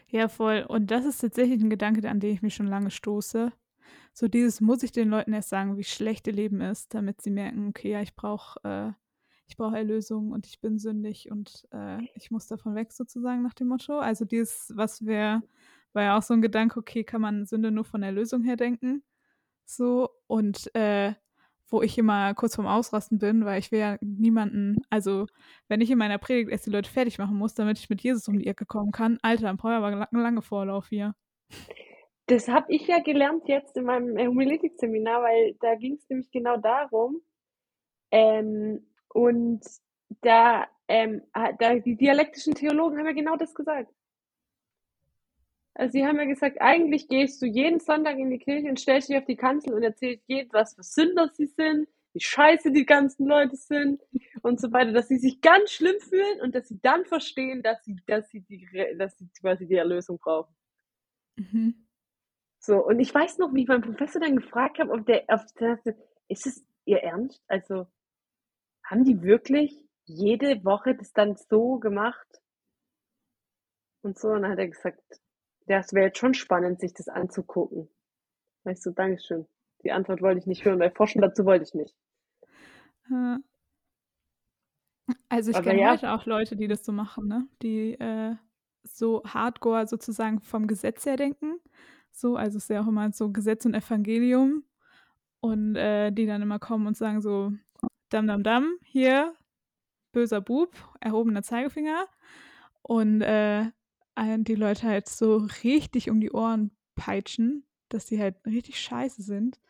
[0.08, 0.64] ja, voll.
[0.68, 3.52] Und das ist tatsächlich ein Gedanke, an den ich mich schon lange stoße.
[4.12, 7.30] So dieses, muss ich den Leuten erst sagen, wie schlecht ihr Leben ist, damit sie
[7.30, 8.92] merken, okay, ja, ich brauche äh,
[9.48, 13.54] ich brauche Erlösung und ich bin sündig und äh, ich muss davon weg, sozusagen nach
[13.54, 13.98] dem Motto.
[13.98, 15.42] Also dieses, was wir,
[15.92, 19.04] war ja auch so ein Gedanke, okay, kann man Sünde nur von Erlösung her denken?
[19.64, 21.14] So, und äh,
[21.68, 25.26] wo ich immer kurz vorm Ausrasten bin, weil ich will ja niemanden, also
[25.68, 28.28] wenn ich in meiner Predigt erst die Leute fertig machen muss, damit ich mit Jesus
[28.28, 31.14] um die Ecke kommen kann, Alter, dann brauche ich aber la- lange Vorlauf hier.
[32.26, 36.56] Das habe ich ja gelernt jetzt in meinem Homiletik-Seminar, weil da ging es nämlich genau
[36.56, 37.20] darum.
[38.10, 38.86] Ähm,
[39.16, 39.64] und
[40.20, 43.90] da, ähm, da, die dialektischen Theologen haben ja genau das gesagt.
[45.72, 49.08] Also sie haben ja gesagt, eigentlich gehst du jeden Sonntag in die Kirche und stellst
[49.08, 52.84] dich auf die Kanzel und erzählst jedem, was für Sünder sie sind, wie scheiße die
[52.84, 54.02] ganzen Leute sind
[54.42, 57.82] und so weiter, dass sie sich ganz schlimm fühlen und dass sie dann verstehen, dass
[57.84, 60.54] sie, dass sie die, dass sie quasi die Erlösung brauchen.
[61.36, 61.86] Mhm.
[62.58, 65.40] So, und ich weiß noch, wie ich meinen Professor dann gefragt habe, ob der, ob
[65.58, 65.78] der
[66.28, 67.42] ist es ihr Ernst?
[67.48, 67.86] Also,
[68.86, 72.26] haben die wirklich jede Woche das dann so gemacht?
[74.02, 75.00] Und so, und dann hat er gesagt,
[75.66, 77.88] ja, es wäre jetzt schon spannend, sich das anzugucken.
[78.64, 79.46] Da ich so, Dankeschön.
[79.82, 81.96] Die Antwort wollte ich nicht hören, weil forschen dazu wollte ich nicht.
[83.10, 83.38] Ja.
[85.28, 87.48] Also ich kenne ja, heute auch Leute, die das so machen, ne?
[87.62, 88.34] Die äh,
[88.82, 91.60] so hardcore sozusagen vom Gesetz her denken.
[92.10, 94.64] So, also es ist ja auch immer so Gesetz und Evangelium.
[95.40, 97.52] Und äh, die dann immer kommen und sagen so,
[98.10, 99.34] dam dam dam, hier,
[100.12, 102.06] böser Bub, erhobener Zeigefinger.
[102.82, 103.66] Und äh,
[104.16, 109.60] die Leute halt so richtig um die Ohren peitschen, dass die halt richtig scheiße sind.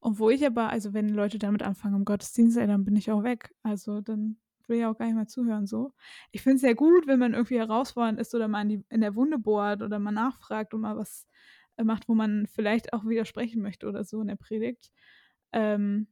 [0.00, 3.22] Und wo ich aber, also wenn Leute damit anfangen im Gottesdienst, dann bin ich auch
[3.24, 3.54] weg.
[3.62, 4.38] Also dann
[4.68, 5.92] will ich auch gar nicht mehr zuhören so.
[6.32, 9.00] Ich finde es sehr gut, wenn man irgendwie herausfordernd ist oder mal in, die, in
[9.00, 11.26] der Wunde bohrt oder mal nachfragt und mal was
[11.76, 14.90] äh, macht, wo man vielleicht auch widersprechen möchte oder so in der Predigt.
[15.52, 16.08] Ähm,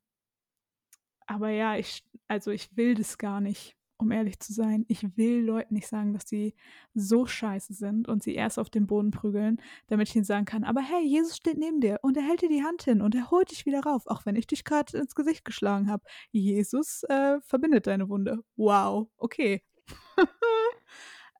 [1.26, 4.84] aber ja, ich, also ich will das gar nicht, um ehrlich zu sein.
[4.88, 6.54] Ich will Leuten nicht sagen, dass sie
[6.94, 10.64] so scheiße sind und sie erst auf den Boden prügeln, damit ich ihnen sagen kann,
[10.64, 13.30] aber hey, Jesus steht neben dir und er hält dir die Hand hin und er
[13.30, 16.04] holt dich wieder rauf, auch wenn ich dich gerade ins Gesicht geschlagen habe.
[16.32, 18.40] Jesus äh, verbindet deine Wunde.
[18.56, 19.62] Wow, okay.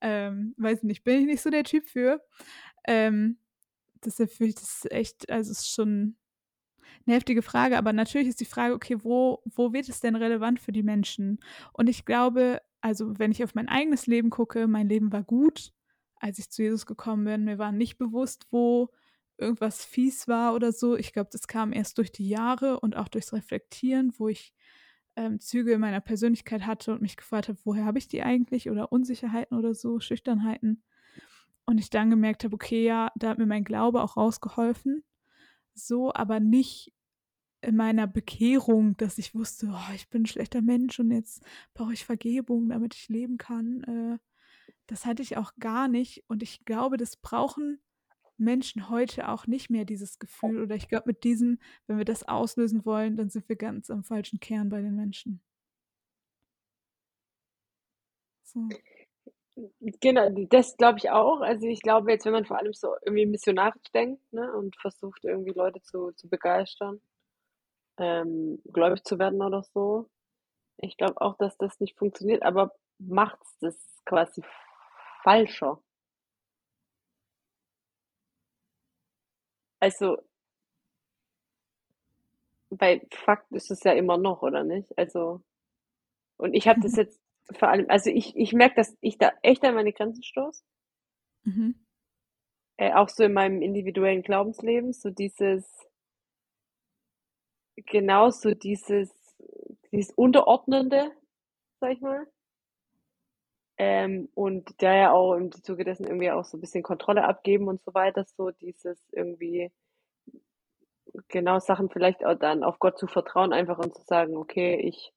[0.00, 2.22] ähm, weiß nicht, bin ich nicht so der Typ für.
[2.86, 3.38] Ähm,
[4.04, 6.16] deshalb das echt, also es ist schon
[7.06, 10.60] eine heftige Frage, aber natürlich ist die Frage, okay, wo, wo wird es denn relevant
[10.60, 11.38] für die Menschen?
[11.72, 15.72] Und ich glaube, also wenn ich auf mein eigenes Leben gucke, mein Leben war gut,
[16.24, 17.44] als ich zu Jesus gekommen bin.
[17.44, 18.88] Mir war nicht bewusst, wo
[19.36, 20.96] irgendwas fies war oder so.
[20.96, 24.54] Ich glaube, das kam erst durch die Jahre und auch durchs Reflektieren, wo ich
[25.16, 28.70] ähm, Züge in meiner Persönlichkeit hatte und mich gefragt habe, woher habe ich die eigentlich
[28.70, 30.82] oder Unsicherheiten oder so, Schüchternheiten.
[31.66, 35.04] Und ich dann gemerkt habe, okay, ja, da hat mir mein Glaube auch rausgeholfen.
[35.74, 36.92] So, aber nicht
[37.60, 41.92] in meiner Bekehrung, dass ich wusste, oh, ich bin ein schlechter Mensch und jetzt brauche
[41.92, 43.82] ich Vergebung, damit ich leben kann.
[43.84, 44.18] Äh,
[44.86, 46.24] das hatte ich auch gar nicht.
[46.28, 47.80] Und ich glaube, das brauchen
[48.36, 50.62] Menschen heute auch nicht mehr, dieses Gefühl.
[50.62, 54.04] Oder ich glaube, mit diesem, wenn wir das auslösen wollen, dann sind wir ganz am
[54.04, 55.40] falschen Kern bei den Menschen.
[58.42, 58.68] So.
[60.00, 61.40] Genau, das glaube ich auch.
[61.40, 65.24] Also ich glaube jetzt, wenn man vor allem so irgendwie missionarisch denkt, ne, und versucht
[65.24, 67.00] irgendwie Leute zu, zu begeistern,
[67.98, 70.08] ähm, gläubig zu werden oder so.
[70.78, 74.42] Ich glaube auch, dass das nicht funktioniert, aber macht's das quasi
[75.22, 75.80] falscher.
[79.84, 80.16] also
[82.70, 84.96] weil Fakt ist es ja immer noch, oder nicht?
[84.98, 85.42] Also,
[86.38, 87.20] und ich habe das jetzt
[87.52, 90.64] vor allem, also ich, ich merke, dass ich da echt an meine Grenzen stoße.
[91.44, 91.74] Mhm.
[92.76, 95.64] Äh, auch so in meinem individuellen Glaubensleben, so dieses,
[97.76, 99.10] genau so dieses,
[99.92, 101.12] dieses Unterordnende,
[101.80, 102.26] sag ich mal.
[103.76, 107.66] Ähm, und der ja auch im Zuge dessen irgendwie auch so ein bisschen Kontrolle abgeben
[107.66, 109.72] und so weiter, so dieses irgendwie
[111.28, 115.12] genau Sachen vielleicht auch dann auf Gott zu vertrauen, einfach und zu sagen, okay, ich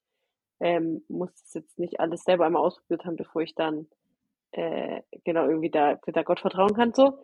[0.60, 3.88] ähm, muss das jetzt nicht alles selber einmal ausprobiert haben, bevor ich dann
[4.52, 7.20] äh, genau irgendwie da, da Gott vertrauen kann, so.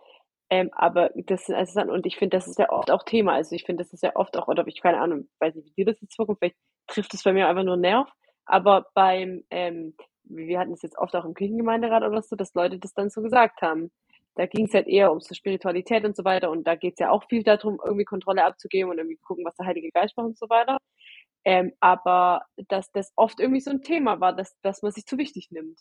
[0.49, 3.33] Ähm, aber das sind also dann, und ich finde, das ist ja oft auch Thema.
[3.33, 5.83] Also ich finde, das ist ja oft auch, oder ich keine Ahnung, weiß nicht, wie
[5.83, 6.57] dir das jetzt vorkommt, vielleicht
[6.87, 8.09] trifft es bei mir einfach nur Nerv.
[8.45, 12.77] Aber beim, ähm, wir hatten es jetzt oft auch im Kirchengemeinderat oder so, dass Leute
[12.79, 13.91] das dann so gesagt haben.
[14.35, 16.49] Da ging es halt eher um so Spiritualität und so weiter.
[16.51, 19.55] Und da geht es ja auch viel darum, irgendwie Kontrolle abzugeben und irgendwie gucken, was
[19.55, 20.77] der Heilige Geist macht und so weiter.
[21.45, 25.17] Ähm, aber dass das oft irgendwie so ein Thema war, dass, dass man sich zu
[25.17, 25.79] wichtig nimmt.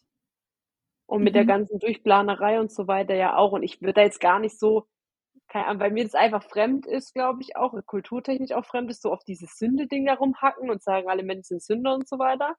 [1.07, 1.49] Und mit der Mhm.
[1.49, 3.53] ganzen Durchplanerei und so weiter ja auch.
[3.53, 4.87] Und ich würde da jetzt gar nicht so,
[5.49, 9.03] keine Ahnung, weil mir das einfach fremd ist, glaube ich auch, kulturtechnisch auch fremd ist,
[9.03, 12.57] so auf dieses Sünde-Ding da rumhacken und sagen, alle Menschen sind Sünder und so weiter.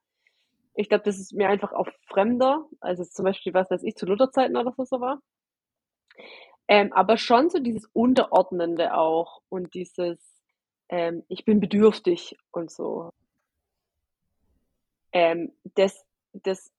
[0.75, 4.05] Ich glaube, das ist mir einfach auch fremder, also zum Beispiel, was weiß ich, zu
[4.07, 5.19] Lutherzeiten oder so so war.
[6.67, 10.32] Ähm, aber schon so dieses Unterordnende auch und dieses,
[10.89, 13.11] ähm, ich bin bedürftig und so.
[15.11, 16.71] Ähm, das, das,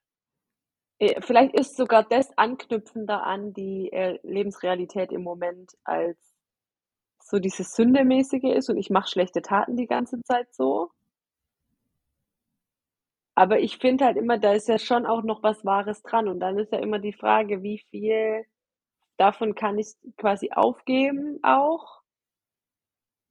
[0.98, 6.18] äh, vielleicht ist sogar das anknüpfender an die äh, Lebensrealität im Moment, als
[7.20, 10.90] so dieses Sündemäßige ist und ich mache schlechte Taten die ganze Zeit so.
[13.34, 16.28] Aber ich finde halt immer, da ist ja schon auch noch was Wahres dran.
[16.28, 18.44] Und dann ist ja immer die Frage, wie viel
[19.16, 22.03] davon kann ich quasi aufgeben auch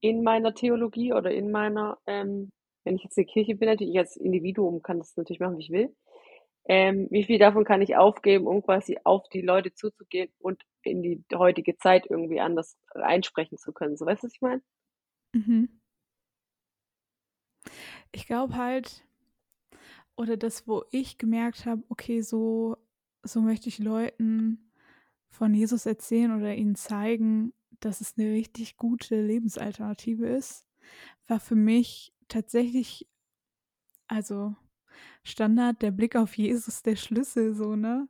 [0.03, 2.51] in meiner Theologie oder in meiner, ähm,
[2.83, 5.63] wenn ich jetzt eine Kirche bin, natürlich ich als Individuum kann das natürlich machen, wie
[5.63, 5.95] ich will.
[6.65, 11.01] Ähm, wie viel davon kann ich aufgeben, um quasi auf die Leute zuzugehen und in
[11.03, 13.95] die heutige Zeit irgendwie anders einsprechen zu können.
[13.95, 14.61] So, weißt du, was ich meine?
[15.33, 15.69] Mhm.
[18.11, 19.05] Ich glaube halt,
[20.17, 22.75] oder das, wo ich gemerkt habe, okay, so,
[23.23, 24.69] so möchte ich Leuten
[25.29, 27.53] von Jesus erzählen oder ihnen zeigen,
[27.85, 30.65] dass es eine richtig gute Lebensalternative ist,
[31.27, 33.07] war für mich tatsächlich,
[34.07, 34.55] also
[35.23, 38.07] Standard, der Blick auf Jesus der Schlüssel, so, ne?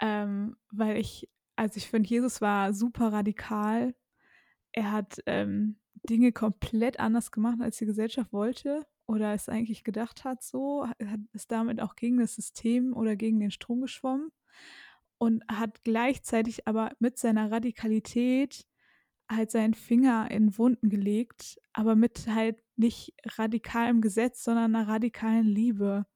[0.00, 3.94] Ähm, weil ich, also ich finde, Jesus war super radikal.
[4.72, 5.76] Er hat ähm,
[6.08, 11.20] Dinge komplett anders gemacht, als die Gesellschaft wollte oder es eigentlich gedacht hat, so, hat,
[11.32, 14.30] ist damit auch gegen das System oder gegen den Strom geschwommen
[15.18, 18.66] und hat gleichzeitig aber mit seiner Radikalität
[19.28, 25.46] halt seinen Finger in Wunden gelegt, aber mit halt nicht radikalem Gesetz, sondern einer radikalen
[25.46, 26.06] Liebe.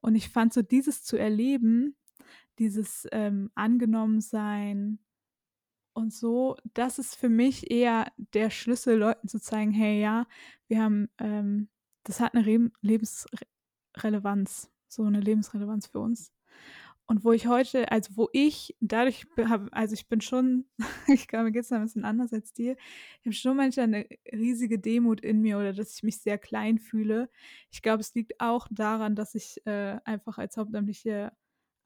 [0.00, 1.96] Und ich fand so dieses zu erleben,
[2.58, 4.98] dieses ähm, Angenommensein
[5.98, 10.26] und so, das ist für mich eher der Schlüssel, Leuten zu zeigen, hey, ja,
[10.68, 11.68] wir haben, ähm,
[12.04, 16.32] das hat eine Re Lebensrelevanz, so eine Lebensrelevanz für uns.
[17.10, 20.66] Und wo ich heute, also wo ich dadurch habe, also ich bin schon,
[21.08, 22.76] ich glaube, mir geht es ein bisschen anders als dir.
[23.20, 26.78] Ich habe schon manchmal eine riesige Demut in mir oder dass ich mich sehr klein
[26.78, 27.30] fühle.
[27.70, 31.32] Ich glaube, es liegt auch daran, dass ich äh, einfach als Hauptamtliche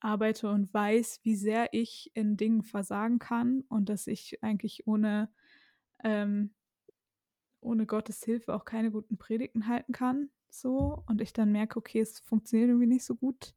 [0.01, 5.31] arbeite und weiß, wie sehr ich in Dingen versagen kann und dass ich eigentlich ohne,
[6.03, 6.53] ähm,
[7.61, 10.31] ohne Gottes Hilfe auch keine guten Predigten halten kann.
[10.51, 11.05] So.
[11.07, 13.55] Und ich dann merke, okay, es funktioniert irgendwie nicht so gut.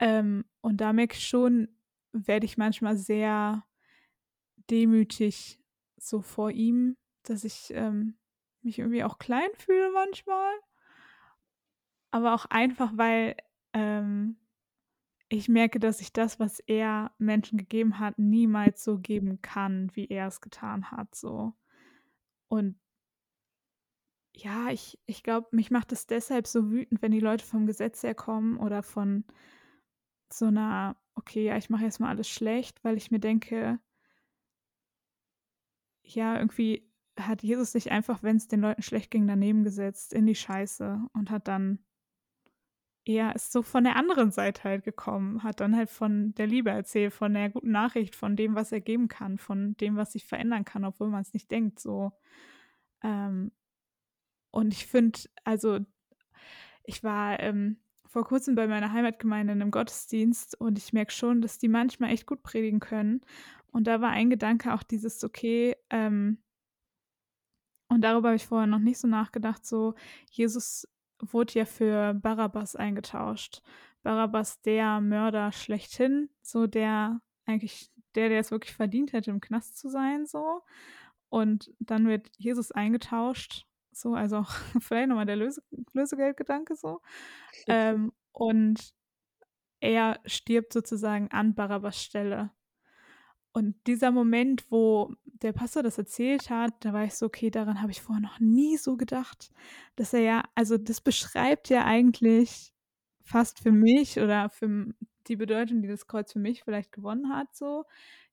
[0.00, 1.68] Ähm, und da merke ich schon,
[2.12, 3.64] werde ich manchmal sehr
[4.70, 5.60] demütig
[5.96, 8.16] so vor ihm, dass ich ähm,
[8.62, 10.52] mich irgendwie auch klein fühle manchmal.
[12.10, 13.36] Aber auch einfach, weil
[13.72, 14.38] ähm,
[15.28, 20.06] ich merke, dass ich das, was er Menschen gegeben hat, niemals so geben kann, wie
[20.06, 21.14] er es getan hat.
[21.14, 21.52] So.
[22.48, 22.78] Und
[24.34, 28.02] ja, ich, ich glaube, mich macht es deshalb so wütend, wenn die Leute vom Gesetz
[28.02, 29.24] herkommen oder von
[30.32, 33.78] so einer, okay, ja, ich mache jetzt mal alles schlecht, weil ich mir denke,
[36.02, 40.26] ja, irgendwie hat Jesus sich einfach, wenn es den Leuten schlecht ging, daneben gesetzt in
[40.26, 41.80] die Scheiße und hat dann
[43.08, 46.70] eher ist so von der anderen Seite halt gekommen, hat dann halt von der Liebe
[46.70, 50.26] erzählt, von der guten Nachricht, von dem, was er geben kann, von dem, was sich
[50.26, 52.12] verändern kann, obwohl man es nicht denkt, so.
[53.02, 53.50] Ähm,
[54.50, 55.80] und ich finde, also
[56.84, 57.78] ich war ähm,
[58.18, 62.10] vor kurzem bei meiner Heimatgemeinde in einem Gottesdienst und ich merke schon, dass die manchmal
[62.10, 63.20] echt gut predigen können.
[63.70, 66.38] Und da war ein Gedanke auch dieses, okay, ähm,
[67.88, 69.64] Und darüber habe ich vorher noch nicht so nachgedacht.
[69.64, 69.94] So,
[70.32, 70.88] Jesus
[71.20, 73.62] wurde ja für Barabbas eingetauscht.
[74.02, 79.78] Barabbas der Mörder schlechthin, so der eigentlich der, der es wirklich verdient hätte, im Knast
[79.78, 80.62] zu sein, so.
[81.28, 83.67] Und dann wird Jesus eingetauscht,
[84.00, 87.00] so, also auch vielleicht nochmal der Löse Lösegeldgedanke so.
[87.66, 88.92] Ähm, und
[89.80, 92.50] er stirbt sozusagen an Barabbas Stelle.
[93.52, 97.80] Und dieser Moment, wo der Pastor das erzählt hat, da war ich so, okay, daran
[97.80, 99.50] habe ich vorher noch nie so gedacht,
[99.96, 102.72] dass er ja, also das beschreibt ja eigentlich
[103.22, 104.94] fast für mich oder für
[105.26, 107.84] die Bedeutung, die das Kreuz für mich vielleicht gewonnen hat, so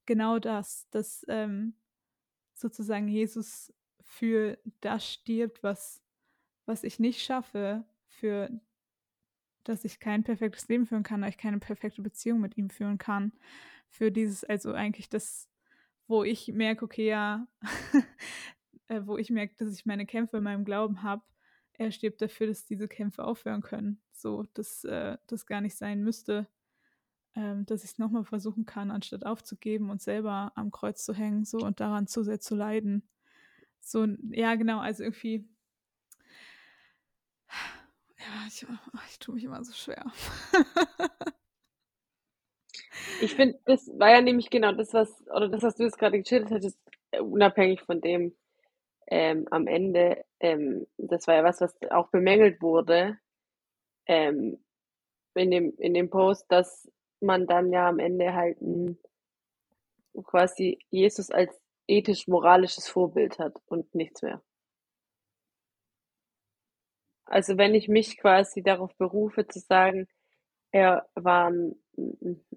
[0.05, 1.75] genau das, dass ähm,
[2.53, 3.73] sozusagen Jesus
[4.15, 6.01] für das stirbt, was,
[6.65, 8.49] was ich nicht schaffe, für
[9.65, 12.97] dass ich kein perfektes Leben führen kann, dass ich keine perfekte Beziehung mit ihm führen
[12.97, 13.33] kann.
[13.89, 15.49] Für dieses, also eigentlich das,
[16.07, 17.47] wo ich merke, okay, ja,
[18.87, 21.23] äh, wo ich merke, dass ich meine Kämpfe in meinem Glauben habe,
[21.73, 24.01] er stirbt dafür, dass diese Kämpfe aufhören können.
[24.11, 26.47] So, dass äh, das gar nicht sein müsste,
[27.33, 31.43] ähm, dass ich es nochmal versuchen kann, anstatt aufzugeben und selber am Kreuz zu hängen,
[31.43, 33.09] so und daran zu sehr zu leiden.
[33.85, 35.47] So, ja, genau, also irgendwie
[38.17, 40.03] ja, ich, oh, ich tue mich immer so schwer.
[43.21, 46.17] ich finde, das war ja nämlich genau das, was, oder das, was du jetzt gerade
[46.17, 46.79] geschildert hattest,
[47.11, 48.35] äh, unabhängig von dem
[49.07, 53.19] ähm, am Ende, ähm, das war ja was, was auch bemängelt wurde
[54.07, 54.57] ähm,
[55.35, 58.57] in, dem, in dem Post, dass man dann ja am Ende halt
[60.23, 64.41] quasi Jesus als ethisch-moralisches Vorbild hat und nichts mehr.
[67.25, 70.07] Also wenn ich mich quasi darauf berufe zu sagen,
[70.71, 71.75] er war ein,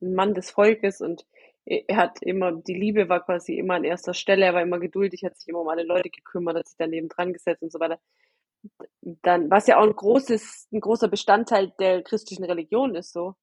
[0.01, 1.25] Mann des Volkes und
[1.65, 5.23] er hat immer, die Liebe war quasi immer an erster Stelle, er war immer geduldig,
[5.25, 8.01] hat sich immer um alle Leute gekümmert, hat sich daneben dran gesetzt und so weiter.
[9.03, 13.35] Dann, was ja auch ein großes, ein großer Bestandteil der christlichen Religion ist so.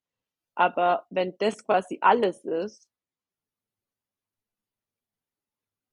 [0.55, 2.89] Aber wenn das quasi alles ist,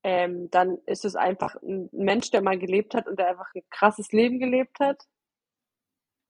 [0.04, 3.62] ähm, dann ist es einfach ein Mensch, der mal gelebt hat und der einfach ein
[3.70, 5.06] krasses Leben gelebt hat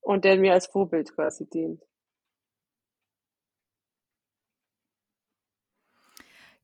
[0.01, 1.83] und der mir als Vorbild quasi dient.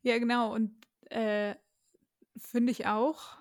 [0.02, 0.54] Ja, genau.
[0.54, 0.74] Und
[1.10, 1.54] äh,
[2.38, 3.38] finde ich auch.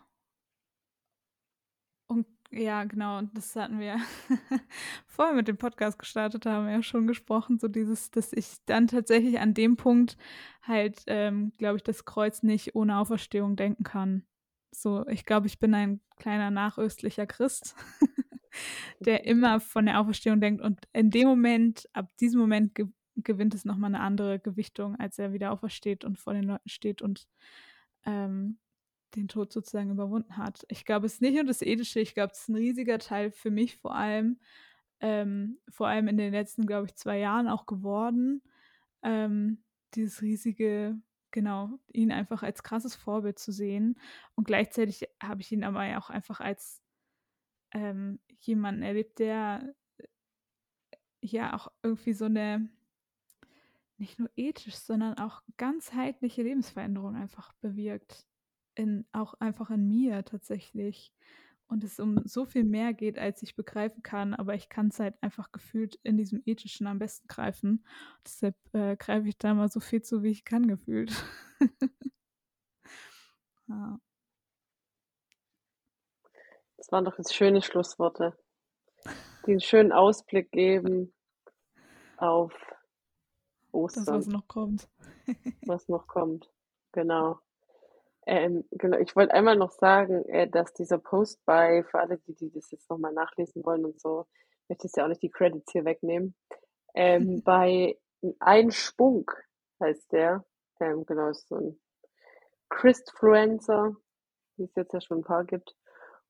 [2.51, 3.17] Ja, genau.
[3.17, 3.97] Und das hatten wir
[5.05, 7.59] vorher mit dem Podcast gestartet, haben wir ja schon gesprochen.
[7.59, 10.17] So dieses, dass ich dann tatsächlich an dem Punkt
[10.61, 14.23] halt, ähm, glaube ich, das Kreuz nicht ohne Auferstehung denken kann.
[14.71, 17.75] So, ich glaube, ich bin ein kleiner nachöstlicher Christ.
[18.99, 22.87] der immer von der Auferstehung denkt und in dem Moment, ab diesem Moment ge
[23.19, 27.01] gewinnt es nochmal eine andere Gewichtung, als er wieder aufersteht und vor den Leuten steht
[27.01, 27.27] und
[28.05, 28.59] ähm,
[29.15, 30.65] den Tod sozusagen überwunden hat.
[30.69, 33.31] Ich glaube, es ist nicht nur das Ethische, ich glaube, es ist ein riesiger Teil
[33.31, 34.39] für mich vor allem,
[34.99, 38.41] ähm, vor allem in den letzten, glaube ich, zwei Jahren auch geworden.
[39.03, 40.99] Ähm, dieses riesige,
[41.31, 43.99] genau, ihn einfach als krasses Vorbild zu sehen.
[44.35, 46.81] Und gleichzeitig habe ich ihn aber auch einfach als
[47.71, 50.07] ähm, jemanden erlebt, der äh,
[51.21, 52.69] ja auch irgendwie so eine
[53.97, 58.27] nicht nur ethisch, sondern auch ganzheitliche Lebensveränderung einfach bewirkt.
[58.77, 61.11] In, auch einfach in mir tatsächlich.
[61.67, 64.99] Und es um so viel mehr geht, als ich begreifen kann, aber ich kann es
[64.99, 67.85] halt einfach gefühlt in diesem Ethischen am besten greifen.
[68.23, 71.11] Deshalb äh, greife ich da mal so viel zu, wie ich kann, gefühlt.
[73.67, 73.99] ja.
[76.77, 78.37] Das waren doch jetzt schöne Schlussworte,
[79.45, 81.13] die einen schönen Ausblick geben
[82.15, 82.53] auf
[83.73, 84.05] Ostern.
[84.05, 84.87] Das, was noch kommt.
[85.65, 86.49] was noch kommt,
[86.93, 87.41] genau.
[88.27, 92.35] Ähm, genau, ich wollte einmal noch sagen, äh, dass dieser Post bei, für alle, die,
[92.35, 94.27] die das jetzt nochmal nachlesen wollen und so,
[94.63, 96.35] ich möchte jetzt ja auch nicht die Credits hier wegnehmen,
[96.93, 97.97] ähm, bei
[98.39, 99.31] Ein Spunk
[99.81, 100.43] heißt der,
[100.81, 101.79] ähm, genau, ist so ein
[102.69, 103.95] Christfluencer,
[104.57, 105.77] wie es jetzt ja schon ein paar gibt.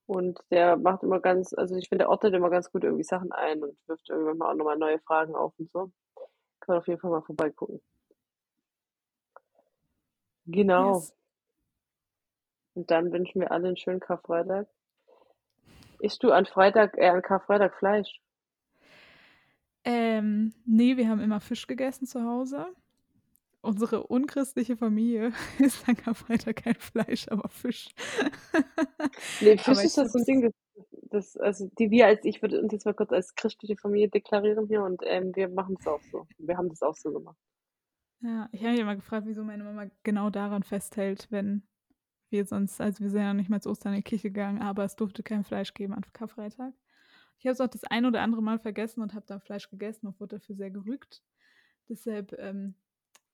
[0.05, 3.31] Und der macht immer ganz, also ich finde, der ordnet immer ganz gut irgendwie Sachen
[3.31, 5.91] ein und wirft irgendwann mal auch nochmal neue Fragen auf und so.
[6.59, 7.81] Kann man auf jeden Fall mal vorbeigucken.
[10.45, 10.95] Genau.
[10.95, 11.16] Yes.
[12.77, 14.67] Und dann wünschen wir alle einen schönen Karfreitag.
[15.99, 18.21] Isst du an Freitag, äh, an Karfreitag Fleisch?
[19.83, 22.67] Ähm, nee, wir haben immer Fisch gegessen zu Hause
[23.67, 27.89] unsere unchristliche Familie isst an Karfreitag kein Fleisch, aber Fisch.
[29.41, 30.53] nee, Fisch ist das so ein Ding, das,
[31.09, 34.67] das, also die wir als, ich würde uns jetzt mal kurz als christliche Familie deklarieren
[34.67, 36.27] hier und ähm, wir machen es auch so.
[36.37, 37.37] Wir haben das auch so gemacht.
[38.21, 41.67] Ja, ich habe mich immer gefragt, wieso meine Mama genau daran festhält, wenn
[42.29, 44.83] wir sonst, also wir sind ja nicht mal zu Ostern in die Kirche gegangen, aber
[44.83, 46.73] es durfte kein Fleisch geben an Karfreitag.
[47.39, 50.07] Ich habe es auch das ein oder andere Mal vergessen und habe dann Fleisch gegessen
[50.07, 51.21] und wurde dafür sehr gerügt.
[51.87, 52.75] Deshalb, ähm,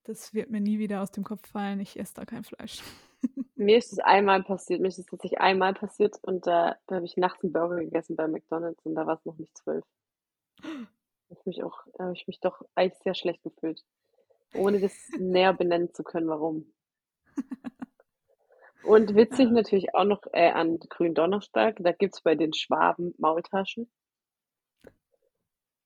[0.03, 1.79] das wird mir nie wieder aus dem Kopf fallen.
[1.79, 2.81] Ich esse da kein Fleisch.
[3.55, 7.05] Mir ist es einmal passiert, mir ist es tatsächlich einmal passiert und da, da habe
[7.05, 9.85] ich nachts einen Burger gegessen bei McDonalds und da war es noch nicht zwölf.
[11.29, 13.81] Ich mich auch, da habe ich mich doch eigentlich sehr schlecht gefühlt.
[14.53, 16.73] Ohne das näher benennen zu können, warum.
[18.83, 23.89] Und witzig natürlich auch noch äh, an Gründonnerstag, da gibt es bei den Schwaben Maultaschen.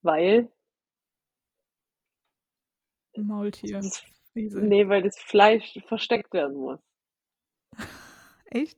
[0.02, 0.50] Weil
[3.18, 3.82] Maultier.
[3.82, 6.80] das, nee, weil das Fleisch versteckt werden muss.
[8.52, 8.78] Echt?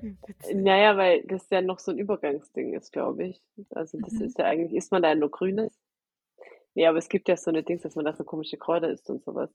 [0.00, 0.56] Witzig.
[0.56, 3.42] Naja, weil das ja noch so ein Übergangsding ist, glaube ich.
[3.70, 4.22] Also das Mhm.
[4.22, 5.76] ist ja eigentlich, isst man da nur Grünes?
[6.74, 9.10] Nee, aber es gibt ja so eine Dings, dass man da so komische Kräuter isst
[9.10, 9.50] und sowas.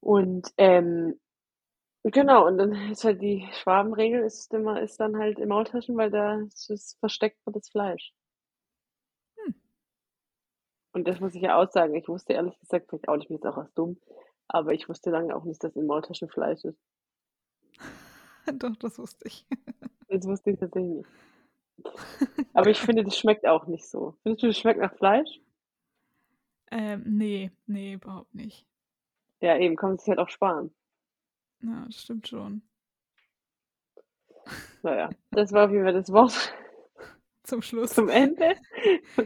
[0.00, 1.18] Und ähm,
[2.12, 6.10] genau, und dann ist halt die Schwabenregel, ist immer, ist dann halt in Maultaschen, weil
[6.10, 8.12] da ist es versteckt wird das Fleisch.
[9.36, 9.54] Hm.
[10.92, 11.94] Und das muss ich ja auch sagen.
[11.94, 13.98] Ich wusste ehrlich gesagt, vielleicht auch nicht, mir ist auch was dumm,
[14.48, 16.78] aber ich wusste lange auch nicht, dass in Maultaschen Fleisch ist.
[18.58, 19.46] Doch, das wusste ich.
[20.06, 21.08] Das wusste ich tatsächlich nicht.
[22.52, 24.16] Aber ich finde, das schmeckt auch nicht so.
[24.22, 25.40] Findest du, das schmeckt nach Fleisch?
[26.70, 28.66] Ähm, nee, nee, überhaupt nicht.
[29.40, 30.72] Ja, eben, kann man sich halt auch sparen.
[31.64, 32.62] Ja, das stimmt schon.
[34.82, 36.32] Naja, das war auf jeden Fall das Wort
[37.44, 37.92] Zum Schluss.
[37.94, 38.56] zum Ende.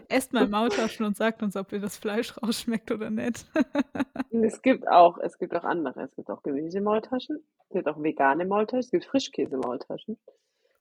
[0.08, 3.46] Esst mal Maultaschen und sagt uns, ob ihr das Fleisch rausschmeckt oder nicht.
[4.30, 6.02] Und es gibt auch, es gibt auch andere.
[6.02, 7.38] Es gibt auch Gemüsemaultaschen.
[7.62, 8.80] Es gibt auch vegane Maultaschen.
[8.80, 10.18] Es gibt Frischkäsemaultaschen.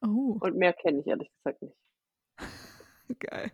[0.02, 1.76] Oh, Und mehr kenne ich ehrlich gesagt nicht.
[3.20, 3.52] geil.